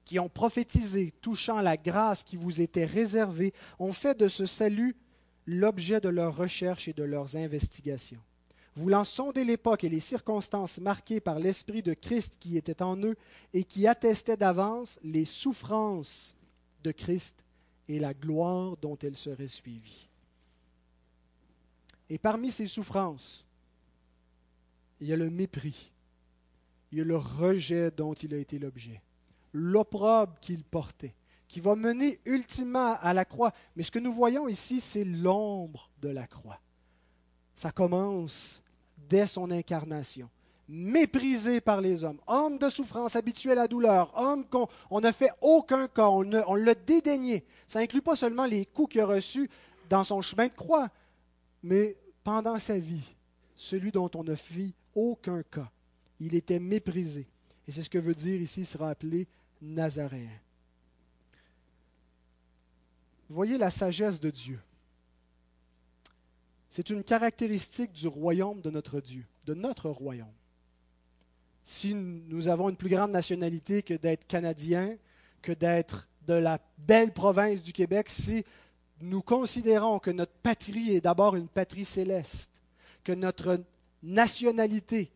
qui 0.05 0.19
ont 0.19 0.29
prophétisé 0.29 1.13
touchant 1.21 1.61
la 1.61 1.77
grâce 1.77 2.23
qui 2.23 2.35
vous 2.35 2.61
était 2.61 2.85
réservée 2.85 3.53
ont 3.79 3.93
fait 3.93 4.17
de 4.17 4.27
ce 4.27 4.45
salut 4.45 4.95
l'objet 5.45 6.01
de 6.01 6.09
leurs 6.09 6.35
recherches 6.35 6.87
et 6.87 6.93
de 6.93 7.03
leurs 7.03 7.35
investigations. 7.35 8.21
Voulant 8.75 9.03
sonder 9.03 9.43
l'époque 9.43 9.83
et 9.83 9.89
les 9.89 9.99
circonstances 9.99 10.79
marquées 10.79 11.19
par 11.19 11.39
l'Esprit 11.39 11.83
de 11.83 11.93
Christ 11.93 12.37
qui 12.39 12.57
était 12.57 12.81
en 12.81 12.97
eux 13.03 13.15
et 13.53 13.63
qui 13.63 13.87
attestait 13.87 14.37
d'avance 14.37 14.99
les 15.03 15.25
souffrances 15.25 16.35
de 16.83 16.91
Christ 16.91 17.43
et 17.87 17.99
la 17.99 18.13
gloire 18.13 18.75
dont 18.77 18.97
elles 19.03 19.15
seraient 19.15 19.47
suivies. 19.47 20.09
Et 22.09 22.17
parmi 22.17 22.51
ces 22.51 22.67
souffrances, 22.67 23.47
il 24.99 25.07
y 25.07 25.13
a 25.13 25.17
le 25.17 25.29
mépris, 25.29 25.91
il 26.91 26.97
y 26.97 27.01
a 27.01 27.03
le 27.03 27.17
rejet 27.17 27.91
dont 27.91 28.13
il 28.13 28.33
a 28.33 28.37
été 28.37 28.57
l'objet 28.57 29.01
l'opprobre 29.53 30.33
qu'il 30.41 30.63
portait, 30.63 31.15
qui 31.47 31.59
va 31.59 31.75
mener 31.75 32.19
ultimement 32.25 32.97
à 33.01 33.13
la 33.13 33.25
croix. 33.25 33.53
Mais 33.75 33.83
ce 33.83 33.91
que 33.91 33.99
nous 33.99 34.11
voyons 34.11 34.47
ici, 34.47 34.81
c'est 34.81 35.03
l'ombre 35.03 35.89
de 36.01 36.09
la 36.09 36.27
croix. 36.27 36.59
Ça 37.55 37.71
commence 37.71 38.61
dès 39.09 39.27
son 39.27 39.51
incarnation. 39.51 40.29
Méprisé 40.67 41.61
par 41.61 41.81
les 41.81 42.03
hommes, 42.03 42.19
homme 42.25 42.57
de 42.57 42.69
souffrance, 42.69 43.15
habitué 43.15 43.51
à 43.51 43.55
la 43.55 43.67
douleur, 43.67 44.11
homme 44.17 44.45
qu'on 44.45 45.01
n'a 45.01 45.11
fait 45.11 45.31
aucun 45.41 45.87
cas, 45.87 46.07
on, 46.07 46.29
on 46.47 46.55
l'a 46.55 46.73
dédaigné. 46.73 47.45
Ça 47.67 47.79
inclut 47.79 48.01
pas 48.01 48.15
seulement 48.15 48.45
les 48.45 48.65
coups 48.65 48.93
qu'il 48.93 49.01
a 49.01 49.05
reçus 49.05 49.49
dans 49.89 50.03
son 50.03 50.21
chemin 50.21 50.47
de 50.47 50.53
croix, 50.53 50.89
mais 51.61 51.97
pendant 52.23 52.57
sa 52.59 52.79
vie, 52.79 53.15
celui 53.55 53.91
dont 53.91 54.09
on 54.15 54.23
ne 54.23 54.35
fit 54.35 54.73
aucun 54.95 55.43
cas. 55.43 55.69
Il 56.19 56.33
était 56.33 56.59
méprisé. 56.59 57.27
Et 57.67 57.71
c'est 57.71 57.83
ce 57.83 57.89
que 57.89 57.97
veut 57.97 58.15
dire 58.15 58.41
ici, 58.41 58.61
il 58.61 58.65
sera 58.65 58.89
appelé 58.89 59.27
Nazaréen. 59.63 60.29
Voyez 63.29 63.57
la 63.57 63.69
sagesse 63.69 64.19
de 64.19 64.29
Dieu. 64.29 64.59
C'est 66.69 66.89
une 66.89 67.03
caractéristique 67.03 67.93
du 67.93 68.07
royaume 68.07 68.61
de 68.61 68.69
notre 68.69 68.99
Dieu, 68.99 69.25
de 69.45 69.53
notre 69.53 69.89
royaume. 69.89 70.27
Si 71.63 71.95
nous 71.95 72.49
avons 72.49 72.69
une 72.69 72.75
plus 72.75 72.89
grande 72.89 73.11
nationalité 73.11 73.81
que 73.83 73.93
d'être 73.93 74.27
canadien, 74.27 74.97
que 75.41 75.53
d'être 75.53 76.09
de 76.27 76.33
la 76.33 76.59
belle 76.77 77.13
province 77.13 77.61
du 77.61 77.71
Québec, 77.71 78.09
si 78.09 78.43
nous 79.01 79.21
considérons 79.21 79.99
que 79.99 80.11
notre 80.11 80.33
patrie 80.43 80.95
est 80.95 81.01
d'abord 81.01 81.35
une 81.35 81.47
patrie 81.47 81.85
céleste, 81.85 82.61
que 83.03 83.13
notre 83.13 83.63
nationalité 84.01 85.11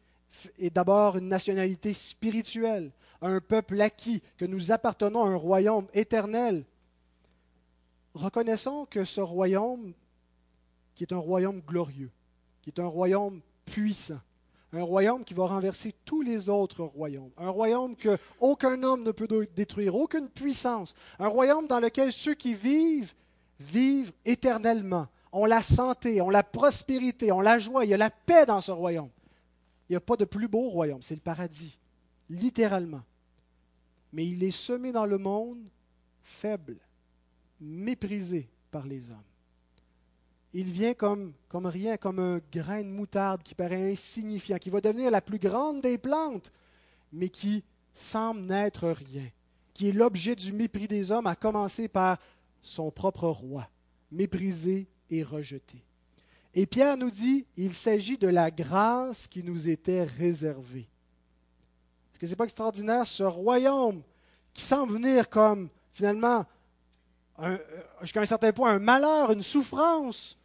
est 0.57 0.69
d'abord 0.69 1.17
une 1.17 1.27
nationalité 1.27 1.93
spirituelle, 1.93 2.91
un 3.21 3.39
peuple 3.39 3.81
acquis, 3.81 4.21
que 4.37 4.45
nous 4.45 4.71
appartenons 4.71 5.23
à 5.23 5.29
un 5.29 5.35
royaume 5.35 5.87
éternel, 5.93 6.65
reconnaissons 8.13 8.85
que 8.85 9.05
ce 9.05 9.21
royaume, 9.21 9.93
qui 10.95 11.03
est 11.03 11.13
un 11.13 11.17
royaume 11.17 11.61
glorieux, 11.61 12.11
qui 12.61 12.69
est 12.69 12.79
un 12.79 12.87
royaume 12.87 13.41
puissant, 13.65 14.19
un 14.73 14.83
royaume 14.83 15.23
qui 15.23 15.33
va 15.33 15.45
renverser 15.45 15.93
tous 16.05 16.21
les 16.21 16.49
autres 16.49 16.83
royaumes, 16.83 17.31
un 17.37 17.49
royaume 17.49 17.95
que 17.95 18.17
aucun 18.39 18.83
homme 18.83 19.03
ne 19.03 19.11
peut 19.11 19.27
détruire, 19.55 19.95
aucune 19.95 20.29
puissance, 20.29 20.93
un 21.19 21.27
royaume 21.27 21.67
dans 21.67 21.79
lequel 21.79 22.11
ceux 22.11 22.33
qui 22.33 22.53
vivent 22.53 23.13
vivent 23.59 24.13
éternellement, 24.25 25.07
ont 25.31 25.45
la 25.45 25.63
santé, 25.63 26.21
ont 26.21 26.29
la 26.29 26.43
prospérité, 26.43 27.31
ont 27.31 27.41
la 27.41 27.59
joie, 27.59 27.85
il 27.85 27.89
y 27.89 27.93
a 27.93 27.97
la 27.97 28.09
paix 28.09 28.45
dans 28.45 28.61
ce 28.61 28.71
royaume. 28.71 29.09
Il 29.89 29.93
n'y 29.93 29.97
a 29.97 30.01
pas 30.01 30.15
de 30.15 30.25
plus 30.25 30.47
beau 30.47 30.69
royaume, 30.69 31.01
c'est 31.01 31.15
le 31.15 31.21
paradis 31.21 31.79
littéralement. 32.29 33.03
Mais 34.13 34.25
il 34.25 34.43
est 34.43 34.51
semé 34.51 34.91
dans 34.91 35.05
le 35.05 35.17
monde 35.17 35.63
faible, 36.23 36.77
méprisé 37.59 38.49
par 38.71 38.85
les 38.85 39.11
hommes. 39.11 39.17
Il 40.53 40.71
vient 40.71 40.93
comme, 40.93 41.33
comme 41.49 41.65
rien, 41.65 41.97
comme 41.97 42.19
un 42.19 42.39
grain 42.51 42.81
de 42.81 42.89
moutarde 42.89 43.43
qui 43.43 43.53
paraît 43.53 43.91
insignifiant, 43.91 44.57
qui 44.57 44.69
va 44.69 44.81
devenir 44.81 45.11
la 45.11 45.21
plus 45.21 45.39
grande 45.39 45.81
des 45.81 45.97
plantes, 45.97 46.51
mais 47.11 47.29
qui 47.29 47.63
semble 47.93 48.41
n'être 48.41 48.89
rien, 48.89 49.29
qui 49.73 49.89
est 49.89 49.91
l'objet 49.91 50.35
du 50.35 50.53
mépris 50.53 50.87
des 50.87 51.11
hommes, 51.11 51.27
à 51.27 51.35
commencer 51.35 51.87
par 51.87 52.17
son 52.61 52.91
propre 52.91 53.27
roi, 53.27 53.69
méprisé 54.11 54.87
et 55.09 55.23
rejeté. 55.23 55.83
Et 56.53 56.65
Pierre 56.65 56.97
nous 56.97 57.11
dit, 57.11 57.45
il 57.55 57.73
s'agit 57.73 58.17
de 58.17 58.27
la 58.27 58.49
grâce 58.49 59.27
qui 59.27 59.43
nous 59.43 59.69
était 59.69 60.03
réservée. 60.03 60.89
Est-ce 62.17 62.21
que 62.21 62.25
ce 62.25 62.31
n'est 62.31 62.37
pas 62.37 62.45
extraordinaire, 62.45 63.05
ce 63.05 63.21
royaume 63.21 64.01
qui 64.51 64.63
semble 64.63 64.91
venir 64.91 65.29
comme 65.29 65.69
finalement, 65.93 66.47
jusqu'à 68.01 68.21
un 68.21 68.25
certain 68.25 68.51
point, 68.51 68.71
un 68.71 68.79
malheur, 68.79 69.31
une 69.31 69.43
souffrance, 69.43 70.35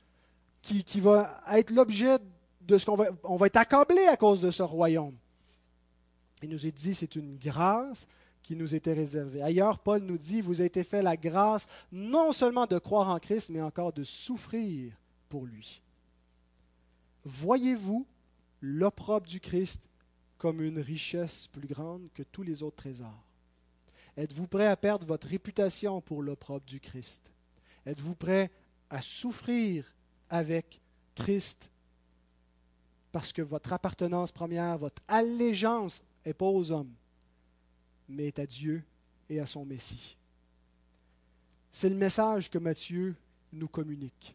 qui, 0.60 1.00
va 1.00 1.40
être 1.50 1.70
l'objet 1.70 2.18
de 2.60 2.76
ce 2.76 2.84
qu'on 2.84 2.96
va, 2.96 3.06
on 3.24 3.36
va 3.36 3.46
être 3.46 3.56
accablé 3.56 4.06
à 4.06 4.18
cause 4.18 4.42
de 4.42 4.50
ce 4.50 4.62
royaume. 4.62 5.16
Il 6.42 6.50
nous 6.50 6.66
est 6.66 6.72
dit, 6.72 6.94
c'est 6.94 7.16
une 7.16 7.38
grâce 7.38 8.06
qui 8.42 8.54
nous 8.54 8.74
était 8.74 8.92
réservée. 8.92 9.42
Ailleurs, 9.42 9.78
Paul 9.78 10.00
nous 10.00 10.18
dit, 10.18 10.42
vous 10.42 10.60
avez 10.60 10.66
été 10.66 10.84
fait 10.84 11.02
la 11.02 11.16
grâce 11.16 11.66
non 11.90 12.32
seulement 12.32 12.66
de 12.66 12.78
croire 12.78 13.08
en 13.08 13.18
Christ, 13.18 13.48
mais 13.48 13.62
encore 13.62 13.94
de 13.94 14.04
souffrir 14.04 14.92
pour 15.30 15.46
lui. 15.46 15.80
Voyez-vous 17.24 18.06
l'opprobre 18.60 19.26
du 19.26 19.40
Christ 19.40 19.80
comme 20.42 20.60
une 20.60 20.80
richesse 20.80 21.46
plus 21.46 21.68
grande 21.68 22.08
que 22.14 22.24
tous 22.24 22.42
les 22.42 22.64
autres 22.64 22.78
trésors 22.78 23.24
Êtes-vous 24.16 24.48
prêt 24.48 24.66
à 24.66 24.76
perdre 24.76 25.06
votre 25.06 25.28
réputation 25.28 26.00
pour 26.00 26.20
l'opprobre 26.20 26.66
du 26.66 26.80
Christ? 26.80 27.30
Êtes-vous 27.86 28.16
prêt 28.16 28.50
à 28.90 29.00
souffrir 29.00 29.94
avec 30.28 30.80
Christ 31.14 31.70
parce 33.12 33.32
que 33.32 33.40
votre 33.40 33.72
appartenance 33.72 34.32
première, 34.32 34.78
votre 34.78 35.00
allégeance 35.06 36.02
n'est 36.26 36.34
pas 36.34 36.46
aux 36.46 36.72
hommes, 36.72 36.92
mais 38.08 38.26
est 38.26 38.40
à 38.40 38.46
Dieu 38.46 38.82
et 39.28 39.38
à 39.38 39.46
son 39.46 39.64
Messie? 39.64 40.16
C'est 41.70 41.88
le 41.88 41.94
message 41.94 42.50
que 42.50 42.58
Matthieu 42.58 43.14
nous 43.52 43.68
communique. 43.68 44.34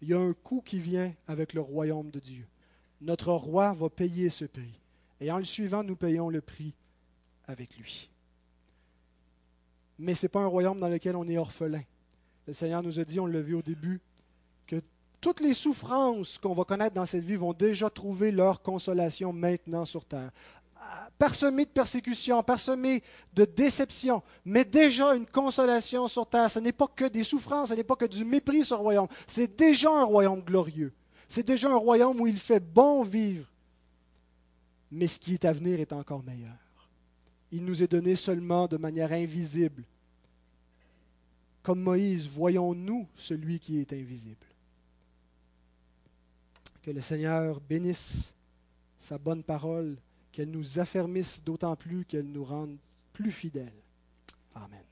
Il 0.00 0.08
y 0.08 0.14
a 0.14 0.18
un 0.18 0.32
coût 0.32 0.62
qui 0.62 0.80
vient 0.80 1.14
avec 1.28 1.52
le 1.52 1.60
royaume 1.60 2.10
de 2.10 2.20
Dieu. 2.20 2.46
Notre 3.02 3.34
roi 3.34 3.74
va 3.74 3.90
payer 3.90 4.30
ce 4.30 4.46
prix. 4.46 4.80
Et 5.20 5.30
en 5.30 5.38
le 5.38 5.44
suivant, 5.44 5.82
nous 5.82 5.96
payons 5.96 6.28
le 6.28 6.40
prix 6.40 6.74
avec 7.46 7.76
lui. 7.76 8.10
Mais 9.98 10.14
ce 10.14 10.26
n'est 10.26 10.30
pas 10.30 10.40
un 10.40 10.46
royaume 10.46 10.78
dans 10.78 10.88
lequel 10.88 11.16
on 11.16 11.26
est 11.26 11.38
orphelin. 11.38 11.82
Le 12.46 12.52
Seigneur 12.52 12.82
nous 12.82 13.00
a 13.00 13.04
dit, 13.04 13.18
on 13.18 13.26
l'a 13.26 13.40
vu 13.40 13.54
au 13.54 13.62
début, 13.62 14.00
que 14.66 14.80
toutes 15.20 15.40
les 15.40 15.54
souffrances 15.54 16.38
qu'on 16.38 16.52
va 16.52 16.64
connaître 16.64 16.94
dans 16.94 17.06
cette 17.06 17.24
vie 17.24 17.36
vont 17.36 17.52
déjà 17.52 17.88
trouver 17.88 18.30
leur 18.30 18.62
consolation 18.62 19.32
maintenant 19.32 19.84
sur 19.84 20.04
terre. 20.04 20.30
Parsemé 21.18 21.64
de 21.64 21.70
persécutions, 21.70 22.42
parsemé 22.42 23.02
de 23.32 23.44
déceptions, 23.44 24.22
mais 24.44 24.64
déjà 24.64 25.14
une 25.14 25.26
consolation 25.26 26.06
sur 26.06 26.28
terre. 26.28 26.50
Ce 26.50 26.58
n'est 26.58 26.72
pas 26.72 26.86
que 26.86 27.06
des 27.06 27.24
souffrances, 27.24 27.70
ce 27.70 27.74
n'est 27.74 27.82
pas 27.82 27.96
que 27.96 28.04
du 28.04 28.24
mépris 28.24 28.64
sur 28.64 28.76
le 28.76 28.82
royaume. 28.82 29.08
C'est 29.26 29.56
déjà 29.56 29.90
un 29.90 30.04
royaume 30.04 30.42
glorieux. 30.42 30.92
C'est 31.26 31.44
déjà 31.44 31.70
un 31.70 31.76
royaume 31.76 32.20
où 32.20 32.26
il 32.26 32.38
fait 32.38 32.60
bon 32.60 33.02
vivre. 33.02 33.48
Mais 34.90 35.06
ce 35.06 35.18
qui 35.18 35.34
est 35.34 35.44
à 35.44 35.52
venir 35.52 35.80
est 35.80 35.92
encore 35.92 36.22
meilleur. 36.22 36.56
Il 37.52 37.64
nous 37.64 37.82
est 37.82 37.90
donné 37.90 38.16
seulement 38.16 38.66
de 38.66 38.76
manière 38.76 39.12
invisible. 39.12 39.84
Comme 41.62 41.80
Moïse, 41.80 42.28
voyons-nous 42.28 43.08
celui 43.14 43.58
qui 43.58 43.78
est 43.78 43.92
invisible. 43.92 44.46
Que 46.82 46.92
le 46.92 47.00
Seigneur 47.00 47.60
bénisse 47.60 48.32
sa 48.98 49.18
bonne 49.18 49.42
parole, 49.42 49.96
qu'elle 50.30 50.50
nous 50.50 50.78
affermisse 50.78 51.42
d'autant 51.42 51.74
plus 51.74 52.04
qu'elle 52.04 52.30
nous 52.30 52.44
rende 52.44 52.76
plus 53.12 53.32
fidèles. 53.32 53.82
Amen. 54.54 54.85